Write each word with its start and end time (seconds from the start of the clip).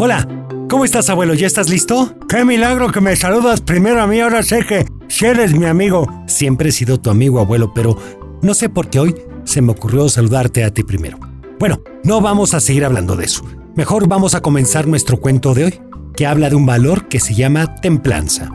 Hola, 0.00 0.28
¿cómo 0.70 0.84
estás 0.84 1.10
abuelo? 1.10 1.34
¿Ya 1.34 1.48
estás 1.48 1.68
listo? 1.68 2.14
Qué 2.28 2.44
milagro 2.44 2.92
que 2.92 3.00
me 3.00 3.16
saludas 3.16 3.60
primero 3.60 4.00
a 4.00 4.06
mí, 4.06 4.20
ahora 4.20 4.44
sé 4.44 4.64
que 4.64 4.86
si 5.08 5.26
eres 5.26 5.58
mi 5.58 5.66
amigo. 5.66 6.06
Siempre 6.28 6.68
he 6.68 6.72
sido 6.72 7.00
tu 7.00 7.10
amigo 7.10 7.40
abuelo, 7.40 7.74
pero 7.74 7.98
no 8.40 8.54
sé 8.54 8.68
por 8.68 8.90
qué 8.90 9.00
hoy 9.00 9.16
se 9.42 9.60
me 9.60 9.72
ocurrió 9.72 10.08
saludarte 10.08 10.62
a 10.62 10.72
ti 10.72 10.84
primero. 10.84 11.18
Bueno, 11.58 11.82
no 12.04 12.20
vamos 12.20 12.54
a 12.54 12.60
seguir 12.60 12.84
hablando 12.84 13.16
de 13.16 13.24
eso. 13.24 13.42
Mejor 13.74 14.06
vamos 14.06 14.36
a 14.36 14.40
comenzar 14.40 14.86
nuestro 14.86 15.18
cuento 15.18 15.52
de 15.52 15.64
hoy, 15.64 15.80
que 16.14 16.26
habla 16.26 16.48
de 16.48 16.54
un 16.54 16.64
valor 16.64 17.08
que 17.08 17.18
se 17.18 17.34
llama 17.34 17.74
templanza. 17.80 18.52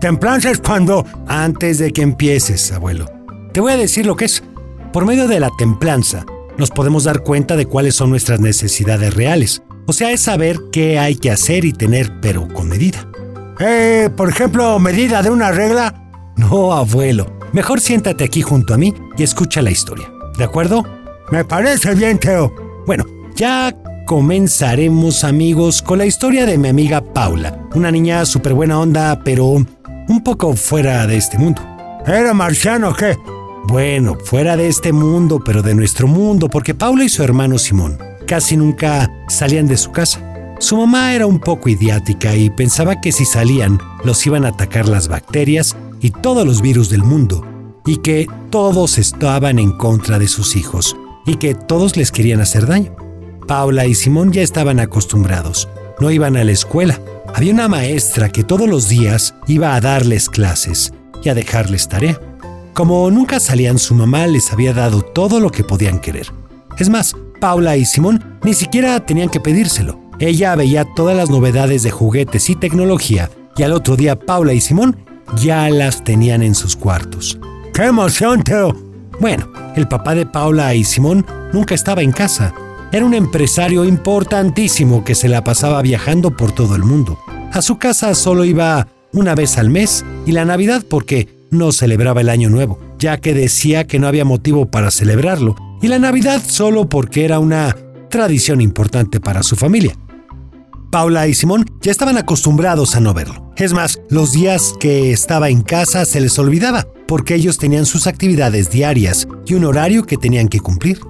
Templanza 0.00 0.50
es 0.50 0.58
cuando... 0.58 1.06
Antes 1.28 1.78
de 1.78 1.92
que 1.92 2.02
empieces, 2.02 2.72
abuelo, 2.72 3.06
te 3.52 3.60
voy 3.60 3.70
a 3.70 3.76
decir 3.76 4.06
lo 4.06 4.16
que 4.16 4.24
es. 4.24 4.42
Por 4.92 5.06
medio 5.06 5.28
de 5.28 5.38
la 5.38 5.50
templanza, 5.56 6.26
nos 6.58 6.70
podemos 6.70 7.04
dar 7.04 7.22
cuenta 7.22 7.54
de 7.54 7.66
cuáles 7.66 7.94
son 7.94 8.10
nuestras 8.10 8.40
necesidades 8.40 9.14
reales. 9.14 9.62
O 9.90 9.92
sea, 9.92 10.12
es 10.12 10.20
saber 10.20 10.56
qué 10.70 11.00
hay 11.00 11.16
que 11.16 11.32
hacer 11.32 11.64
y 11.64 11.72
tener, 11.72 12.20
pero 12.20 12.46
con 12.46 12.68
medida. 12.68 13.08
Eh, 13.58 14.08
por 14.16 14.28
ejemplo, 14.28 14.78
medida 14.78 15.20
de 15.20 15.30
una 15.30 15.50
regla. 15.50 16.12
No, 16.36 16.72
abuelo. 16.74 17.26
Mejor 17.52 17.80
siéntate 17.80 18.22
aquí 18.22 18.40
junto 18.40 18.72
a 18.72 18.78
mí 18.78 18.94
y 19.18 19.24
escucha 19.24 19.62
la 19.62 19.72
historia. 19.72 20.08
¿De 20.38 20.44
acuerdo? 20.44 20.86
Me 21.32 21.44
parece 21.44 21.96
bien, 21.96 22.20
Teo. 22.20 22.54
Bueno, 22.86 23.04
ya 23.34 23.76
comenzaremos, 24.06 25.24
amigos, 25.24 25.82
con 25.82 25.98
la 25.98 26.06
historia 26.06 26.46
de 26.46 26.56
mi 26.56 26.68
amiga 26.68 27.02
Paula. 27.12 27.58
Una 27.74 27.90
niña 27.90 28.24
súper 28.26 28.54
buena 28.54 28.78
onda, 28.78 29.20
pero 29.24 29.44
un 29.44 30.22
poco 30.22 30.54
fuera 30.54 31.04
de 31.08 31.16
este 31.16 31.36
mundo. 31.36 31.62
¿Era 32.06 32.32
marciano 32.32 32.94
qué? 32.94 33.18
Bueno, 33.66 34.16
fuera 34.24 34.56
de 34.56 34.68
este 34.68 34.92
mundo, 34.92 35.42
pero 35.44 35.62
de 35.62 35.74
nuestro 35.74 36.06
mundo, 36.06 36.48
porque 36.48 36.76
Paula 36.76 37.02
y 37.02 37.08
su 37.08 37.24
hermano 37.24 37.58
Simón 37.58 38.09
casi 38.30 38.56
nunca 38.56 39.10
salían 39.26 39.66
de 39.66 39.76
su 39.76 39.90
casa. 39.90 40.54
Su 40.60 40.76
mamá 40.76 41.14
era 41.14 41.26
un 41.26 41.40
poco 41.40 41.68
idiática 41.68 42.36
y 42.36 42.48
pensaba 42.48 43.00
que 43.00 43.10
si 43.10 43.24
salían 43.24 43.80
los 44.04 44.24
iban 44.24 44.44
a 44.44 44.50
atacar 44.50 44.88
las 44.88 45.08
bacterias 45.08 45.76
y 46.00 46.12
todos 46.12 46.46
los 46.46 46.62
virus 46.62 46.90
del 46.90 47.02
mundo, 47.02 47.44
y 47.84 47.96
que 47.96 48.28
todos 48.50 48.98
estaban 48.98 49.58
en 49.58 49.72
contra 49.72 50.20
de 50.20 50.28
sus 50.28 50.54
hijos, 50.54 50.96
y 51.26 51.38
que 51.38 51.56
todos 51.56 51.96
les 51.96 52.12
querían 52.12 52.40
hacer 52.40 52.68
daño. 52.68 52.94
Paula 53.48 53.86
y 53.86 53.96
Simón 53.96 54.30
ya 54.30 54.42
estaban 54.42 54.78
acostumbrados, 54.78 55.68
no 55.98 56.12
iban 56.12 56.36
a 56.36 56.44
la 56.44 56.52
escuela. 56.52 57.00
Había 57.34 57.52
una 57.52 57.66
maestra 57.66 58.28
que 58.28 58.44
todos 58.44 58.68
los 58.68 58.88
días 58.88 59.34
iba 59.48 59.74
a 59.74 59.80
darles 59.80 60.30
clases 60.30 60.92
y 61.24 61.30
a 61.30 61.34
dejarles 61.34 61.88
tarea. 61.88 62.20
Como 62.74 63.10
nunca 63.10 63.40
salían, 63.40 63.80
su 63.80 63.96
mamá 63.96 64.28
les 64.28 64.52
había 64.52 64.72
dado 64.72 65.02
todo 65.02 65.40
lo 65.40 65.50
que 65.50 65.64
podían 65.64 65.98
querer. 65.98 66.28
Es 66.78 66.88
más, 66.88 67.16
Paula 67.40 67.76
y 67.76 67.84
Simón 67.84 68.38
ni 68.42 68.54
siquiera 68.54 69.04
tenían 69.04 69.30
que 69.30 69.40
pedírselo. 69.40 69.98
Ella 70.18 70.54
veía 70.54 70.84
todas 70.84 71.16
las 71.16 71.30
novedades 71.30 71.82
de 71.82 71.90
juguetes 71.90 72.50
y 72.50 72.54
tecnología 72.54 73.30
y 73.56 73.62
al 73.62 73.72
otro 73.72 73.96
día 73.96 74.18
Paula 74.18 74.52
y 74.52 74.60
Simón 74.60 74.96
ya 75.36 75.68
las 75.70 76.04
tenían 76.04 76.42
en 76.42 76.54
sus 76.54 76.76
cuartos. 76.76 77.38
¡Qué 77.72 77.84
emoción, 77.84 78.42
Teo! 78.42 78.76
Bueno, 79.20 79.50
el 79.76 79.88
papá 79.88 80.14
de 80.14 80.26
Paula 80.26 80.74
y 80.74 80.84
Simón 80.84 81.26
nunca 81.52 81.74
estaba 81.74 82.02
en 82.02 82.12
casa. 82.12 82.54
Era 82.92 83.04
un 83.04 83.14
empresario 83.14 83.84
importantísimo 83.84 85.04
que 85.04 85.14
se 85.14 85.28
la 85.28 85.44
pasaba 85.44 85.80
viajando 85.82 86.36
por 86.36 86.52
todo 86.52 86.76
el 86.76 86.82
mundo. 86.82 87.18
A 87.52 87.62
su 87.62 87.78
casa 87.78 88.14
solo 88.14 88.44
iba 88.44 88.88
una 89.12 89.34
vez 89.34 89.58
al 89.58 89.70
mes 89.70 90.04
y 90.26 90.32
la 90.32 90.44
Navidad 90.44 90.82
porque 90.88 91.28
no 91.50 91.72
celebraba 91.72 92.20
el 92.20 92.28
Año 92.28 92.48
Nuevo, 92.48 92.78
ya 92.98 93.18
que 93.18 93.34
decía 93.34 93.86
que 93.86 93.98
no 93.98 94.06
había 94.06 94.24
motivo 94.24 94.70
para 94.70 94.90
celebrarlo, 94.90 95.56
y 95.80 95.88
la 95.88 95.98
Navidad 95.98 96.42
solo 96.46 96.88
porque 96.88 97.24
era 97.24 97.38
una 97.38 97.76
tradición 98.10 98.60
importante 98.60 99.20
para 99.20 99.42
su 99.42 99.56
familia. 99.56 99.96
Paula 100.90 101.28
y 101.28 101.34
Simón 101.34 101.64
ya 101.80 101.92
estaban 101.92 102.18
acostumbrados 102.18 102.96
a 102.96 103.00
no 103.00 103.14
verlo. 103.14 103.52
Es 103.56 103.72
más, 103.72 104.00
los 104.08 104.32
días 104.32 104.74
que 104.80 105.12
estaba 105.12 105.48
en 105.48 105.62
casa 105.62 106.04
se 106.04 106.20
les 106.20 106.36
olvidaba, 106.38 106.86
porque 107.06 107.36
ellos 107.36 107.58
tenían 107.58 107.86
sus 107.86 108.08
actividades 108.08 108.70
diarias 108.70 109.28
y 109.46 109.54
un 109.54 109.64
horario 109.64 110.04
que 110.04 110.16
tenían 110.16 110.48
que 110.48 110.58
cumplir. 110.58 111.00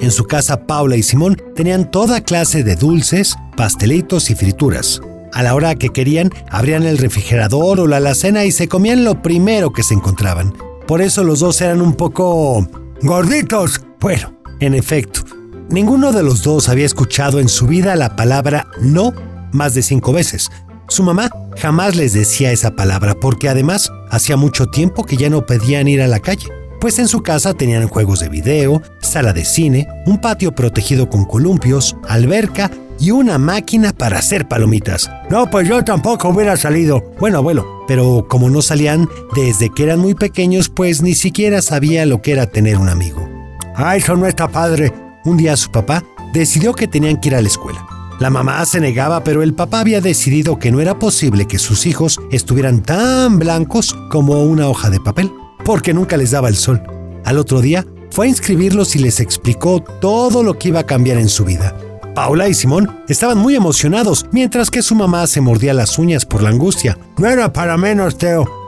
En 0.00 0.12
su 0.12 0.24
casa, 0.24 0.66
Paula 0.66 0.96
y 0.96 1.02
Simón 1.02 1.36
tenían 1.54 1.90
toda 1.90 2.20
clase 2.20 2.62
de 2.62 2.76
dulces, 2.76 3.36
pastelitos 3.56 4.30
y 4.30 4.34
frituras. 4.36 5.00
A 5.32 5.42
la 5.42 5.54
hora 5.54 5.74
que 5.74 5.88
querían, 5.88 6.30
abrían 6.48 6.84
el 6.84 6.98
refrigerador 6.98 7.80
o 7.80 7.88
la 7.88 7.96
alacena 7.96 8.44
y 8.44 8.52
se 8.52 8.68
comían 8.68 9.02
lo 9.02 9.20
primero 9.20 9.72
que 9.72 9.82
se 9.82 9.94
encontraban. 9.94 10.54
Por 10.86 11.00
eso 11.00 11.24
los 11.24 11.40
dos 11.40 11.60
eran 11.60 11.80
un 11.80 11.94
poco... 11.94 12.68
gorditos. 13.02 13.80
Bueno, 14.00 14.34
en 14.60 14.74
efecto, 14.74 15.22
ninguno 15.68 16.12
de 16.12 16.22
los 16.22 16.42
dos 16.42 16.68
había 16.68 16.86
escuchado 16.86 17.40
en 17.40 17.48
su 17.48 17.66
vida 17.66 17.96
la 17.96 18.16
palabra 18.16 18.66
no 18.80 19.12
más 19.52 19.74
de 19.74 19.82
cinco 19.82 20.12
veces. 20.12 20.50
Su 20.88 21.02
mamá 21.02 21.30
jamás 21.56 21.96
les 21.96 22.12
decía 22.12 22.52
esa 22.52 22.76
palabra 22.76 23.14
porque 23.14 23.48
además 23.48 23.90
hacía 24.10 24.36
mucho 24.36 24.66
tiempo 24.66 25.04
que 25.04 25.16
ya 25.16 25.30
no 25.30 25.46
pedían 25.46 25.88
ir 25.88 26.02
a 26.02 26.08
la 26.08 26.20
calle 26.20 26.48
pues 26.84 26.98
en 26.98 27.08
su 27.08 27.22
casa 27.22 27.54
tenían 27.54 27.88
juegos 27.88 28.20
de 28.20 28.28
video, 28.28 28.82
sala 29.00 29.32
de 29.32 29.46
cine, 29.46 29.88
un 30.04 30.20
patio 30.20 30.54
protegido 30.54 31.08
con 31.08 31.24
columpios, 31.24 31.96
alberca 32.06 32.70
y 33.00 33.10
una 33.10 33.38
máquina 33.38 33.94
para 33.94 34.18
hacer 34.18 34.48
palomitas. 34.48 35.10
No, 35.30 35.50
pues 35.50 35.66
yo 35.66 35.82
tampoco 35.82 36.28
hubiera 36.28 36.58
salido. 36.58 37.02
Bueno, 37.18 37.38
abuelo, 37.38 37.86
pero 37.88 38.26
como 38.28 38.50
no 38.50 38.60
salían 38.60 39.08
desde 39.34 39.70
que 39.70 39.84
eran 39.84 39.98
muy 39.98 40.12
pequeños, 40.12 40.68
pues 40.68 41.00
ni 41.00 41.14
siquiera 41.14 41.62
sabía 41.62 42.04
lo 42.04 42.20
que 42.20 42.32
era 42.32 42.48
tener 42.48 42.76
un 42.76 42.90
amigo. 42.90 43.33
Ah, 43.76 43.96
eso 43.96 44.16
no 44.16 44.26
está 44.26 44.46
padre. 44.48 44.92
Un 45.24 45.36
día 45.36 45.56
su 45.56 45.70
papá 45.70 46.04
decidió 46.32 46.74
que 46.74 46.86
tenían 46.86 47.20
que 47.20 47.28
ir 47.28 47.34
a 47.34 47.42
la 47.42 47.48
escuela. 47.48 47.84
La 48.20 48.30
mamá 48.30 48.64
se 48.64 48.78
negaba, 48.78 49.24
pero 49.24 49.42
el 49.42 49.54
papá 49.54 49.80
había 49.80 50.00
decidido 50.00 50.58
que 50.60 50.70
no 50.70 50.80
era 50.80 50.98
posible 50.98 51.46
que 51.46 51.58
sus 51.58 51.84
hijos 51.84 52.20
estuvieran 52.30 52.82
tan 52.82 53.38
blancos 53.40 53.96
como 54.10 54.44
una 54.44 54.68
hoja 54.68 54.90
de 54.90 55.00
papel, 55.00 55.32
porque 55.64 55.92
nunca 55.92 56.16
les 56.16 56.30
daba 56.30 56.48
el 56.48 56.54
sol. 56.54 56.80
Al 57.24 57.38
otro 57.38 57.60
día 57.60 57.84
fue 58.10 58.26
a 58.26 58.28
inscribirlos 58.28 58.94
y 58.94 59.00
les 59.00 59.18
explicó 59.18 59.82
todo 60.00 60.44
lo 60.44 60.56
que 60.56 60.68
iba 60.68 60.80
a 60.80 60.86
cambiar 60.86 61.18
en 61.18 61.28
su 61.28 61.44
vida. 61.44 61.76
Paula 62.14 62.48
y 62.48 62.54
Simón 62.54 63.00
estaban 63.08 63.38
muy 63.38 63.56
emocionados, 63.56 64.26
mientras 64.30 64.70
que 64.70 64.82
su 64.82 64.94
mamá 64.94 65.26
se 65.26 65.40
mordía 65.40 65.74
las 65.74 65.98
uñas 65.98 66.24
por 66.24 66.42
la 66.42 66.50
angustia. 66.50 66.96
No 67.18 67.28
era 67.28 67.52
para 67.52 67.76
menos, 67.76 68.16
Teo. 68.16 68.63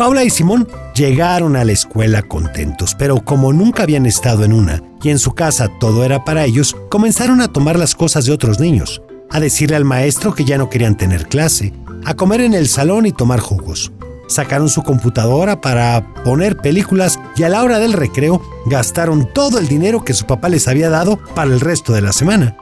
Paula 0.00 0.24
y 0.24 0.30
Simón 0.30 0.66
llegaron 0.94 1.56
a 1.56 1.64
la 1.66 1.72
escuela 1.72 2.22
contentos, 2.22 2.94
pero 2.98 3.22
como 3.22 3.52
nunca 3.52 3.82
habían 3.82 4.06
estado 4.06 4.44
en 4.44 4.54
una 4.54 4.82
y 5.02 5.10
en 5.10 5.18
su 5.18 5.32
casa 5.32 5.68
todo 5.78 6.04
era 6.04 6.24
para 6.24 6.46
ellos, 6.46 6.74
comenzaron 6.88 7.42
a 7.42 7.48
tomar 7.48 7.78
las 7.78 7.94
cosas 7.94 8.24
de 8.24 8.32
otros 8.32 8.58
niños, 8.60 9.02
a 9.28 9.40
decirle 9.40 9.76
al 9.76 9.84
maestro 9.84 10.34
que 10.34 10.46
ya 10.46 10.56
no 10.56 10.70
querían 10.70 10.96
tener 10.96 11.26
clase, 11.26 11.74
a 12.06 12.14
comer 12.14 12.40
en 12.40 12.54
el 12.54 12.66
salón 12.66 13.04
y 13.04 13.12
tomar 13.12 13.40
jugos. 13.40 13.92
Sacaron 14.26 14.70
su 14.70 14.82
computadora 14.82 15.60
para 15.60 16.14
poner 16.24 16.56
películas 16.56 17.20
y 17.36 17.42
a 17.42 17.50
la 17.50 17.62
hora 17.62 17.78
del 17.78 17.92
recreo 17.92 18.40
gastaron 18.64 19.28
todo 19.34 19.58
el 19.58 19.68
dinero 19.68 20.02
que 20.02 20.14
su 20.14 20.24
papá 20.24 20.48
les 20.48 20.66
había 20.66 20.88
dado 20.88 21.18
para 21.34 21.52
el 21.52 21.60
resto 21.60 21.92
de 21.92 22.00
la 22.00 22.14
semana. 22.14 22.56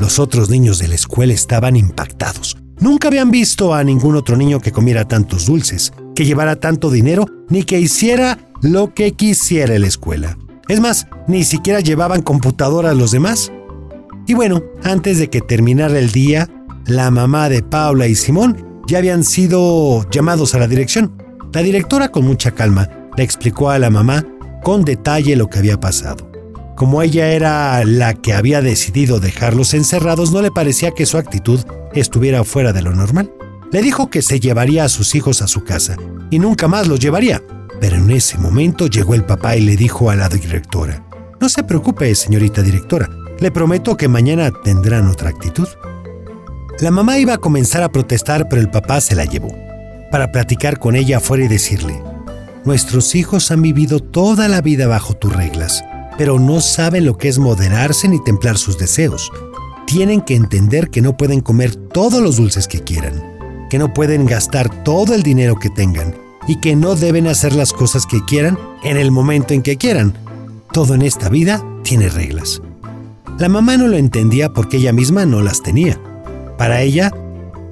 Los 0.00 0.18
otros 0.18 0.48
niños 0.48 0.78
de 0.78 0.88
la 0.88 0.94
escuela 0.94 1.34
estaban 1.34 1.76
impactados. 1.76 2.56
Nunca 2.80 3.08
habían 3.08 3.30
visto 3.30 3.74
a 3.74 3.84
ningún 3.84 4.16
otro 4.16 4.38
niño 4.38 4.60
que 4.60 4.72
comiera 4.72 5.06
tantos 5.06 5.46
dulces, 5.46 5.92
que 6.18 6.24
llevara 6.24 6.56
tanto 6.56 6.90
dinero, 6.90 7.26
ni 7.48 7.62
que 7.62 7.78
hiciera 7.78 8.40
lo 8.60 8.92
que 8.92 9.12
quisiera 9.12 9.76
en 9.76 9.82
la 9.82 9.86
escuela. 9.86 10.36
Es 10.66 10.80
más, 10.80 11.06
ni 11.28 11.44
siquiera 11.44 11.78
llevaban 11.78 12.22
computadora 12.22 12.90
a 12.90 12.94
los 12.94 13.12
demás. 13.12 13.52
Y 14.26 14.34
bueno, 14.34 14.64
antes 14.82 15.20
de 15.20 15.30
que 15.30 15.40
terminara 15.40 15.96
el 15.96 16.10
día, 16.10 16.48
la 16.86 17.12
mamá 17.12 17.48
de 17.48 17.62
Paula 17.62 18.08
y 18.08 18.16
Simón 18.16 18.82
ya 18.88 18.98
habían 18.98 19.22
sido 19.22 20.10
llamados 20.10 20.56
a 20.56 20.58
la 20.58 20.66
dirección. 20.66 21.22
La 21.52 21.62
directora 21.62 22.08
con 22.08 22.24
mucha 22.24 22.50
calma 22.50 22.90
le 23.16 23.22
explicó 23.22 23.70
a 23.70 23.78
la 23.78 23.88
mamá 23.88 24.26
con 24.64 24.84
detalle 24.84 25.36
lo 25.36 25.46
que 25.46 25.60
había 25.60 25.78
pasado. 25.78 26.28
Como 26.74 27.00
ella 27.00 27.28
era 27.28 27.84
la 27.84 28.14
que 28.14 28.32
había 28.32 28.60
decidido 28.60 29.20
dejarlos 29.20 29.72
encerrados, 29.72 30.32
no 30.32 30.42
le 30.42 30.50
parecía 30.50 30.90
que 30.90 31.06
su 31.06 31.16
actitud 31.16 31.60
estuviera 31.94 32.42
fuera 32.42 32.72
de 32.72 32.82
lo 32.82 32.92
normal. 32.92 33.30
Le 33.70 33.82
dijo 33.82 34.08
que 34.08 34.22
se 34.22 34.40
llevaría 34.40 34.84
a 34.84 34.88
sus 34.88 35.14
hijos 35.14 35.42
a 35.42 35.46
su 35.46 35.62
casa 35.62 35.96
y 36.30 36.38
nunca 36.38 36.68
más 36.68 36.88
los 36.88 37.00
llevaría. 37.00 37.42
Pero 37.80 37.96
en 37.96 38.10
ese 38.10 38.38
momento 38.38 38.86
llegó 38.86 39.14
el 39.14 39.24
papá 39.24 39.56
y 39.56 39.60
le 39.60 39.76
dijo 39.76 40.10
a 40.10 40.16
la 40.16 40.28
directora, 40.28 41.04
No 41.40 41.48
se 41.48 41.62
preocupe, 41.62 42.14
señorita 42.14 42.62
directora, 42.62 43.08
le 43.38 43.50
prometo 43.50 43.96
que 43.96 44.08
mañana 44.08 44.50
tendrán 44.64 45.08
otra 45.08 45.28
actitud. 45.28 45.68
La 46.80 46.90
mamá 46.90 47.18
iba 47.18 47.34
a 47.34 47.38
comenzar 47.38 47.82
a 47.82 47.90
protestar, 47.90 48.48
pero 48.48 48.60
el 48.60 48.70
papá 48.70 49.00
se 49.00 49.14
la 49.14 49.24
llevó, 49.24 49.54
para 50.10 50.32
platicar 50.32 50.78
con 50.78 50.96
ella 50.96 51.18
afuera 51.18 51.44
y 51.44 51.48
decirle, 51.48 52.02
Nuestros 52.64 53.14
hijos 53.14 53.50
han 53.50 53.62
vivido 53.62 54.00
toda 54.00 54.48
la 54.48 54.60
vida 54.60 54.86
bajo 54.86 55.14
tus 55.14 55.34
reglas, 55.34 55.84
pero 56.16 56.38
no 56.38 56.60
saben 56.60 57.04
lo 57.04 57.16
que 57.16 57.28
es 57.28 57.38
moderarse 57.38 58.08
ni 58.08 58.22
templar 58.24 58.58
sus 58.58 58.78
deseos. 58.78 59.30
Tienen 59.86 60.20
que 60.20 60.34
entender 60.34 60.90
que 60.90 61.00
no 61.00 61.16
pueden 61.16 61.40
comer 61.40 61.76
todos 61.76 62.20
los 62.20 62.36
dulces 62.36 62.66
que 62.66 62.82
quieran, 62.82 63.37
que 63.68 63.78
no 63.78 63.92
pueden 63.92 64.26
gastar 64.26 64.84
todo 64.84 65.14
el 65.14 65.22
dinero 65.22 65.58
que 65.58 65.70
tengan 65.70 66.14
y 66.46 66.56
que 66.56 66.74
no 66.74 66.96
deben 66.96 67.26
hacer 67.26 67.54
las 67.54 67.72
cosas 67.72 68.06
que 68.06 68.24
quieran 68.24 68.58
en 68.82 68.96
el 68.96 69.10
momento 69.10 69.54
en 69.54 69.62
que 69.62 69.76
quieran. 69.76 70.14
Todo 70.72 70.94
en 70.94 71.02
esta 71.02 71.28
vida 71.28 71.64
tiene 71.82 72.08
reglas. 72.08 72.62
La 73.38 73.48
mamá 73.48 73.76
no 73.76 73.86
lo 73.86 73.96
entendía 73.96 74.52
porque 74.52 74.78
ella 74.78 74.92
misma 74.92 75.24
no 75.24 75.42
las 75.42 75.62
tenía 75.62 76.00
Para 76.56 76.82
ella, 76.82 77.12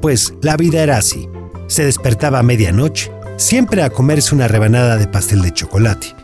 pues 0.01 0.35
la 0.41 0.57
vida 0.57 0.83
era 0.83 0.99
así. 0.99 1.29
Se 1.67 1.85
despertaba 1.85 2.39
a 2.39 2.45
medianoche, 2.45 3.11
siempre 3.37 3.83
a 3.83 3.91
comerse 3.91 4.35
una 4.35 4.47
rebanada 4.47 4.97
de 4.97 5.09
pastel 5.09 5.43
de 5.43 5.53
chocolate. 5.53 6.15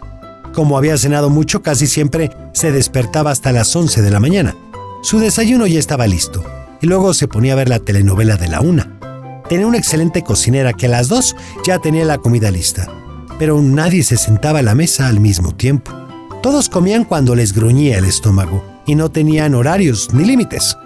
Como 0.55 0.77
había 0.77 0.97
cenado 0.99 1.31
mucho, 1.31 1.63
casi 1.63 1.87
siempre 1.87 2.31
se 2.53 2.71
despertaba 2.71 3.31
hasta 3.31 3.53
las 3.53 3.75
11 3.75 4.03
de 4.03 4.11
la 4.11 4.21
mañana. 4.21 4.55
Su 5.03 5.19
desayuno 5.19 5.67
ya 5.67 5.81
estaba 5.81 6.07
listo 6.07 6.45
y 6.81 6.87
luego 6.87 7.15
se 7.15 7.27
ponía 7.27 7.55
a 7.55 7.57
ver 7.57 7.69
la 7.69 7.79
telenovela 7.79 8.37
de 8.37 8.49
la 8.49 8.61
una. 8.61 8.92
Tenía 9.49 9.67
una 9.67 9.79
excelente 9.79 10.23
cocinera 10.23 10.73
que 10.73 10.87
a 10.87 10.91
las 10.91 11.09
dos 11.09 11.37
ya 11.67 11.79
tenía 11.79 12.05
la 12.05 12.19
comida 12.19 12.51
lista, 12.51 12.89
pero 13.39 13.61
nadie 13.61 14.03
se 14.03 14.17
sentaba 14.17 14.61
a 14.61 14.63
la 14.63 14.75
mesa 14.75 15.09
al 15.09 15.21
mismo 15.21 15.55
tiempo. 15.55 15.93
Todos 16.43 16.69
comían 16.69 17.05
cuando 17.05 17.35
les 17.35 17.53
gruñía 17.53 17.99
el 17.99 18.05
estómago 18.05 18.65
y 18.87 18.95
no 18.95 19.11
tenían 19.11 19.55
horarios 19.55 20.13
ni 20.13 20.25
límites. 20.25 20.77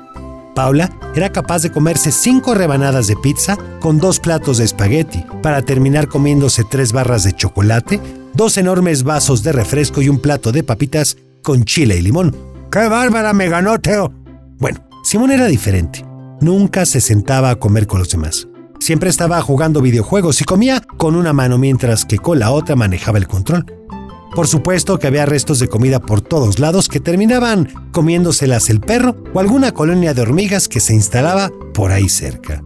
Paula 0.55 0.91
era 1.15 1.31
capaz 1.33 1.63
de 1.63 1.71
comerse 1.71 2.11
cinco 2.11 2.55
rebanadas 2.55 3.07
de 3.07 3.17
pizza 3.17 3.59
con 3.81 3.99
dos 3.99 4.21
platos 4.21 4.59
de 4.59 4.65
espagueti, 4.65 5.25
para 5.43 5.63
terminar 5.63 6.09
comiéndose 6.09 6.65
tres 6.65 6.93
barras 6.93 7.25
de 7.25 7.35
chocolate, 7.35 8.01
dos 8.33 8.57
enormes 8.57 9.03
vasos 9.03 9.43
de 9.43 9.53
refresco 9.53 10.03
y 10.03 10.09
un 10.09 10.19
plato 10.19 10.53
de 10.53 10.63
papitas 10.63 11.17
con 11.43 11.65
chile 11.65 11.97
y 11.97 12.03
limón. 12.03 12.35
¡Qué 12.71 12.89
bárbara 12.89 13.33
me 13.33 13.49
ganó, 13.49 13.79
Teo! 13.79 14.13
Bueno, 14.59 14.81
Simón 15.05 15.31
era 15.31 15.47
diferente. 15.47 16.05
Nunca 16.41 16.85
se 16.85 17.01
sentaba 17.01 17.51
a 17.51 17.57
comer 17.57 17.87
con 17.87 17.99
los 17.99 18.11
demás. 18.11 18.47
Siempre 18.79 19.09
estaba 19.09 19.41
jugando 19.41 19.81
videojuegos 19.81 20.41
y 20.41 20.45
comía 20.45 20.83
con 20.99 21.17
una 21.17 21.33
mano 21.33 21.57
mientras 21.57 22.05
que 22.05 22.19
con 22.19 22.39
la 22.39 22.51
otra 22.51 22.77
manejaba 22.77 23.19
el 23.19 23.27
control. 23.27 23.65
Por 24.35 24.47
supuesto 24.47 24.99
que 24.99 25.07
había 25.07 25.25
restos 25.25 25.61
de 25.61 25.69
comida 25.69 25.99
por 25.99 26.21
todos 26.21 26.59
lados 26.59 26.89
que 26.89 27.01
terminaban 27.01 27.69
comiéndoselas 27.91 28.69
el 28.69 28.81
perro 28.81 29.17
o 29.33 29.41
alguna 29.41 29.73
colonia 29.73 30.13
de 30.13 30.21
hormigas 30.21 30.69
que 30.69 30.81
se 30.81 30.93
instalaba 30.93 31.51
por 31.73 31.91
ahí 31.91 32.11
cerca. 32.11 32.63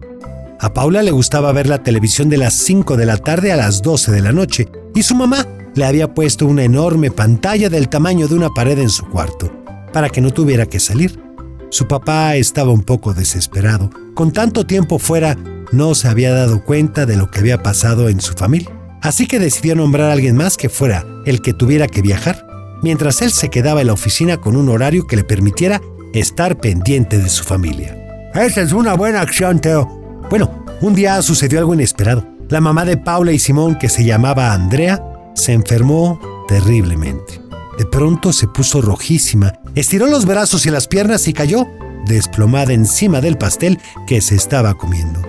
A 0.58 0.74
Paula 0.74 1.02
le 1.02 1.12
gustaba 1.12 1.52
ver 1.52 1.68
la 1.68 1.82
televisión 1.82 2.28
de 2.28 2.38
las 2.38 2.54
5 2.54 2.96
de 2.96 3.06
la 3.06 3.18
tarde 3.18 3.52
a 3.52 3.56
las 3.56 3.82
12 3.82 4.10
de 4.10 4.20
la 4.20 4.32
noche 4.32 4.68
y 4.96 5.04
su 5.04 5.14
mamá 5.14 5.46
le 5.76 5.84
había 5.84 6.12
puesto 6.12 6.44
una 6.44 6.64
enorme 6.64 7.12
pantalla 7.12 7.70
del 7.70 7.88
tamaño 7.88 8.26
de 8.26 8.34
una 8.34 8.50
pared 8.50 8.78
en 8.80 8.90
su 8.90 9.06
cuarto 9.06 9.50
para 9.92 10.08
que 10.08 10.20
no 10.20 10.32
tuviera 10.32 10.66
que 10.66 10.80
salir. 10.80 11.29
Su 11.70 11.86
papá 11.86 12.34
estaba 12.34 12.72
un 12.72 12.82
poco 12.82 13.14
desesperado. 13.14 13.90
Con 14.14 14.32
tanto 14.32 14.66
tiempo 14.66 14.98
fuera, 14.98 15.36
no 15.70 15.94
se 15.94 16.08
había 16.08 16.34
dado 16.34 16.64
cuenta 16.64 17.06
de 17.06 17.16
lo 17.16 17.30
que 17.30 17.38
había 17.38 17.62
pasado 17.62 18.08
en 18.08 18.20
su 18.20 18.32
familia. 18.32 18.70
Así 19.02 19.26
que 19.26 19.38
decidió 19.38 19.76
nombrar 19.76 20.10
a 20.10 20.12
alguien 20.12 20.36
más 20.36 20.56
que 20.56 20.68
fuera 20.68 21.06
el 21.24 21.40
que 21.40 21.54
tuviera 21.54 21.86
que 21.86 22.02
viajar, 22.02 22.44
mientras 22.82 23.22
él 23.22 23.30
se 23.30 23.50
quedaba 23.50 23.80
en 23.80 23.86
la 23.86 23.92
oficina 23.92 24.38
con 24.38 24.56
un 24.56 24.68
horario 24.68 25.06
que 25.06 25.16
le 25.16 25.22
permitiera 25.22 25.80
estar 26.12 26.58
pendiente 26.58 27.18
de 27.18 27.28
su 27.28 27.44
familia. 27.44 27.96
Esa 28.34 28.62
es 28.62 28.72
una 28.72 28.94
buena 28.94 29.20
acción, 29.20 29.60
Teo. 29.60 29.86
Bueno, 30.28 30.64
un 30.80 30.94
día 30.94 31.22
sucedió 31.22 31.60
algo 31.60 31.74
inesperado. 31.74 32.26
La 32.48 32.60
mamá 32.60 32.84
de 32.84 32.96
Paula 32.96 33.30
y 33.30 33.38
Simón, 33.38 33.78
que 33.78 33.88
se 33.88 34.04
llamaba 34.04 34.52
Andrea, 34.52 35.00
se 35.36 35.52
enfermó 35.52 36.20
terriblemente. 36.48 37.40
De 37.80 37.86
pronto 37.86 38.34
se 38.34 38.46
puso 38.46 38.82
rojísima, 38.82 39.54
estiró 39.74 40.06
los 40.06 40.26
brazos 40.26 40.66
y 40.66 40.70
las 40.70 40.86
piernas 40.86 41.26
y 41.28 41.32
cayó 41.32 41.66
desplomada 42.04 42.74
encima 42.74 43.22
del 43.22 43.38
pastel 43.38 43.78
que 44.06 44.20
se 44.20 44.34
estaba 44.34 44.74
comiendo. 44.74 45.22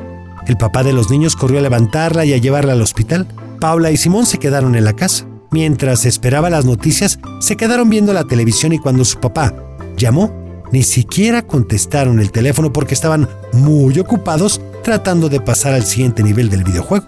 El 0.48 0.57
papá 0.57 0.83
de 0.83 0.92
los 0.92 1.09
niños 1.09 1.38
corrió 1.38 1.59
a 1.59 1.62
levantarla 1.62 2.25
y 2.25 2.33
a 2.33 2.38
llevarla 2.38 2.74
al 2.74 2.81
hospital. 2.81 3.25
Paula 3.62 3.92
y 3.92 3.95
Simón 3.95 4.25
se 4.25 4.38
quedaron 4.38 4.75
en 4.75 4.83
la 4.83 4.92
casa. 4.92 5.25
Mientras 5.50 6.06
esperaba 6.06 6.50
las 6.50 6.65
noticias, 6.65 7.19
se 7.39 7.56
quedaron 7.56 7.89
viendo 7.89 8.12
la 8.12 8.25
televisión 8.25 8.74
y 8.74 8.80
cuando 8.80 9.06
su 9.06 9.21
papá 9.21 9.56
llamó, 9.95 10.65
ni 10.74 10.83
siquiera 10.83 11.48
contestaron 11.48 12.19
el 12.19 12.33
teléfono 12.33 12.74
porque 12.74 12.95
estaban 12.95 13.30
muy 13.53 13.98
ocupados 13.98 14.59
tratando 14.83 15.30
de 15.30 15.39
pasar 15.39 15.74
al 15.74 15.86
siguiente 15.86 16.21
nivel 16.21 16.50
del 16.50 16.65
videojuego. 16.65 17.07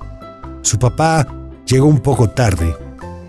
Su 0.62 0.80
papá 0.80 1.28
llegó 1.66 1.88
un 1.88 2.00
poco 2.00 2.30
tarde, 2.30 2.74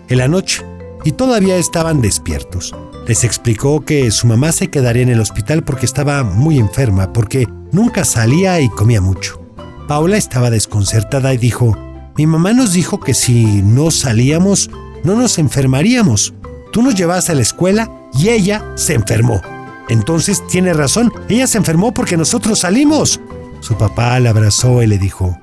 en 0.07 0.17
la 0.17 0.29
noche, 0.29 0.63
y 1.05 1.13
todavía 1.13 1.55
estaban 1.55 2.01
despiertos. 2.01 2.75
Les 3.07 3.23
explicó 3.23 3.85
que 3.85 4.11
su 4.11 4.27
mamá 4.27 4.51
se 4.51 4.69
quedaría 4.69 5.03
en 5.03 5.09
el 5.09 5.21
hospital 5.21 5.63
porque 5.63 5.85
estaba 5.85 6.23
muy 6.23 6.57
enferma, 6.57 7.13
porque 7.13 7.47
nunca 7.71 8.03
salía 8.03 8.59
y 8.59 8.67
comía 8.67 8.99
mucho. 8.99 9.39
Paula 9.87 10.17
estaba 10.17 10.49
desconcertada 10.49 11.33
y 11.33 11.37
dijo, 11.37 11.77
mi 12.17 12.25
mamá 12.25 12.53
nos 12.53 12.73
dijo 12.73 12.99
que 12.99 13.13
si 13.13 13.61
no 13.61 13.91
salíamos, 13.91 14.71
no 15.03 15.15
nos 15.15 15.37
enfermaríamos. 15.37 16.33
Tú 16.71 16.81
nos 16.81 16.95
llevaste 16.95 17.33
a 17.33 17.35
la 17.35 17.43
escuela 17.43 17.91
y 18.17 18.29
ella 18.29 18.65
se 18.75 18.95
enfermó. 18.95 19.41
Entonces 19.87 20.45
tiene 20.47 20.73
razón, 20.73 21.13
ella 21.29 21.45
se 21.45 21.59
enfermó 21.59 21.93
porque 21.93 22.17
nosotros 22.17 22.59
salimos. 22.59 23.21
Su 23.59 23.77
papá 23.77 24.19
la 24.19 24.31
abrazó 24.31 24.81
y 24.81 24.87
le 24.87 24.97
dijo, 24.97 25.37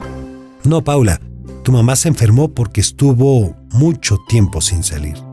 No, 0.65 0.83
Paula, 0.83 1.21
tu 1.63 1.71
mamá 1.71 1.95
se 1.95 2.09
enfermó 2.09 2.49
porque 2.49 2.81
estuvo 2.81 3.55
mucho 3.71 4.19
tiempo 4.29 4.61
sin 4.61 4.83
salir. 4.83 5.32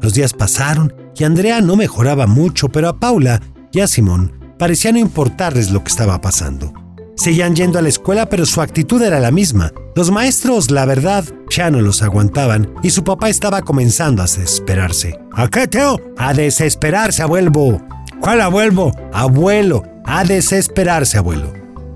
Los 0.00 0.14
días 0.14 0.32
pasaron 0.32 0.94
y 1.16 1.24
Andrea 1.24 1.60
no 1.60 1.76
mejoraba 1.76 2.26
mucho, 2.26 2.68
pero 2.68 2.88
a 2.88 2.98
Paula 2.98 3.40
y 3.72 3.80
a 3.80 3.86
Simón 3.86 4.32
parecía 4.58 4.92
no 4.92 4.98
importarles 4.98 5.70
lo 5.70 5.82
que 5.82 5.90
estaba 5.90 6.20
pasando. 6.20 6.72
Seguían 7.16 7.56
yendo 7.56 7.78
a 7.78 7.82
la 7.82 7.88
escuela, 7.88 8.28
pero 8.28 8.44
su 8.44 8.60
actitud 8.60 9.02
era 9.02 9.18
la 9.20 9.30
misma. 9.30 9.72
Los 9.94 10.10
maestros, 10.10 10.70
la 10.70 10.84
verdad, 10.84 11.24
ya 11.48 11.70
no 11.70 11.80
los 11.80 12.02
aguantaban 12.02 12.74
y 12.82 12.90
su 12.90 13.04
papá 13.04 13.30
estaba 13.30 13.62
comenzando 13.62 14.22
a 14.22 14.26
desesperarse. 14.26 15.18
¿A 15.32 15.48
qué, 15.48 15.66
Teo? 15.66 15.98
A 16.18 16.34
desesperarse, 16.34 17.22
abuelo. 17.22 17.80
¿Cuál 18.20 18.42
abuelo? 18.42 18.92
Abuelo, 19.12 19.82
a 20.04 20.24
desesperarse, 20.24 21.16
abuelo. 21.16 21.52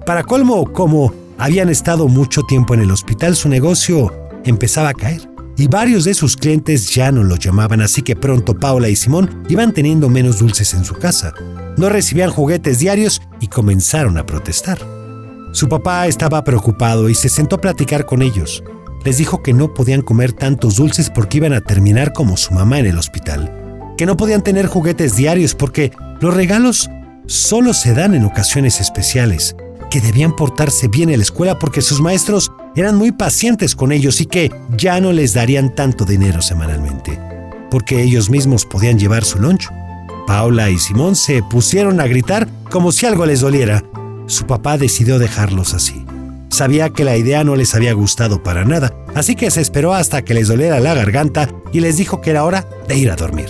Para 0.06 0.24
colmo, 0.24 0.72
como 0.72 1.12
habían 1.36 1.68
estado 1.68 2.08
mucho 2.08 2.42
tiempo 2.42 2.72
en 2.72 2.80
el 2.80 2.90
hospital, 2.90 3.36
su 3.36 3.48
negocio 3.48 4.12
empezaba 4.44 4.88
a 4.88 4.94
caer. 4.94 5.29
Y 5.60 5.68
varios 5.68 6.04
de 6.04 6.14
sus 6.14 6.38
clientes 6.38 6.88
ya 6.88 7.12
no 7.12 7.22
los 7.22 7.38
llamaban, 7.38 7.82
así 7.82 8.00
que 8.00 8.16
pronto 8.16 8.58
Paula 8.58 8.88
y 8.88 8.96
Simón 8.96 9.44
iban 9.50 9.74
teniendo 9.74 10.08
menos 10.08 10.38
dulces 10.38 10.72
en 10.72 10.86
su 10.86 10.94
casa. 10.94 11.34
No 11.76 11.90
recibían 11.90 12.30
juguetes 12.30 12.78
diarios 12.78 13.20
y 13.40 13.48
comenzaron 13.48 14.16
a 14.16 14.24
protestar. 14.24 14.78
Su 15.52 15.68
papá 15.68 16.06
estaba 16.06 16.42
preocupado 16.44 17.10
y 17.10 17.14
se 17.14 17.28
sentó 17.28 17.56
a 17.56 17.60
platicar 17.60 18.06
con 18.06 18.22
ellos. 18.22 18.64
Les 19.04 19.18
dijo 19.18 19.42
que 19.42 19.52
no 19.52 19.74
podían 19.74 20.00
comer 20.00 20.32
tantos 20.32 20.76
dulces 20.76 21.10
porque 21.10 21.36
iban 21.36 21.52
a 21.52 21.60
terminar 21.60 22.14
como 22.14 22.38
su 22.38 22.54
mamá 22.54 22.78
en 22.78 22.86
el 22.86 22.96
hospital. 22.96 23.94
Que 23.98 24.06
no 24.06 24.16
podían 24.16 24.42
tener 24.42 24.66
juguetes 24.66 25.14
diarios 25.14 25.54
porque 25.54 25.92
los 26.22 26.32
regalos 26.32 26.88
solo 27.26 27.74
se 27.74 27.92
dan 27.92 28.14
en 28.14 28.24
ocasiones 28.24 28.80
especiales. 28.80 29.54
Que 29.90 30.00
debían 30.00 30.34
portarse 30.34 30.88
bien 30.88 31.10
en 31.10 31.18
la 31.18 31.24
escuela 31.24 31.58
porque 31.58 31.82
sus 31.82 32.00
maestros 32.00 32.50
eran 32.76 32.96
muy 32.96 33.12
pacientes 33.12 33.74
con 33.74 33.92
ellos 33.92 34.20
y 34.20 34.26
que 34.26 34.50
ya 34.76 35.00
no 35.00 35.12
les 35.12 35.34
darían 35.34 35.74
tanto 35.74 36.04
dinero 36.04 36.42
semanalmente. 36.42 37.18
Porque 37.70 38.02
ellos 38.02 38.30
mismos 38.30 38.64
podían 38.64 38.98
llevar 38.98 39.24
su 39.24 39.38
loncho. 39.38 39.70
Paula 40.26 40.70
y 40.70 40.78
Simón 40.78 41.16
se 41.16 41.42
pusieron 41.42 42.00
a 42.00 42.06
gritar 42.06 42.48
como 42.70 42.92
si 42.92 43.06
algo 43.06 43.26
les 43.26 43.40
doliera 43.40 43.82
su 44.30 44.46
papá 44.46 44.78
decidió 44.78 45.18
dejarlos 45.18 45.74
así. 45.74 46.04
Sabía 46.50 46.90
que 46.90 47.04
la 47.04 47.16
idea 47.16 47.44
no 47.44 47.56
les 47.56 47.74
había 47.74 47.92
gustado 47.92 48.42
para 48.42 48.64
nada, 48.64 48.94
así 49.14 49.34
que 49.34 49.50
se 49.50 49.60
esperó 49.60 49.92
hasta 49.92 50.22
que 50.22 50.34
les 50.34 50.48
doliera 50.48 50.80
la 50.80 50.94
garganta 50.94 51.48
y 51.72 51.80
les 51.80 51.96
dijo 51.96 52.20
que 52.20 52.30
era 52.30 52.44
hora 52.44 52.66
de 52.88 52.96
ir 52.96 53.10
a 53.10 53.16
dormir. 53.16 53.48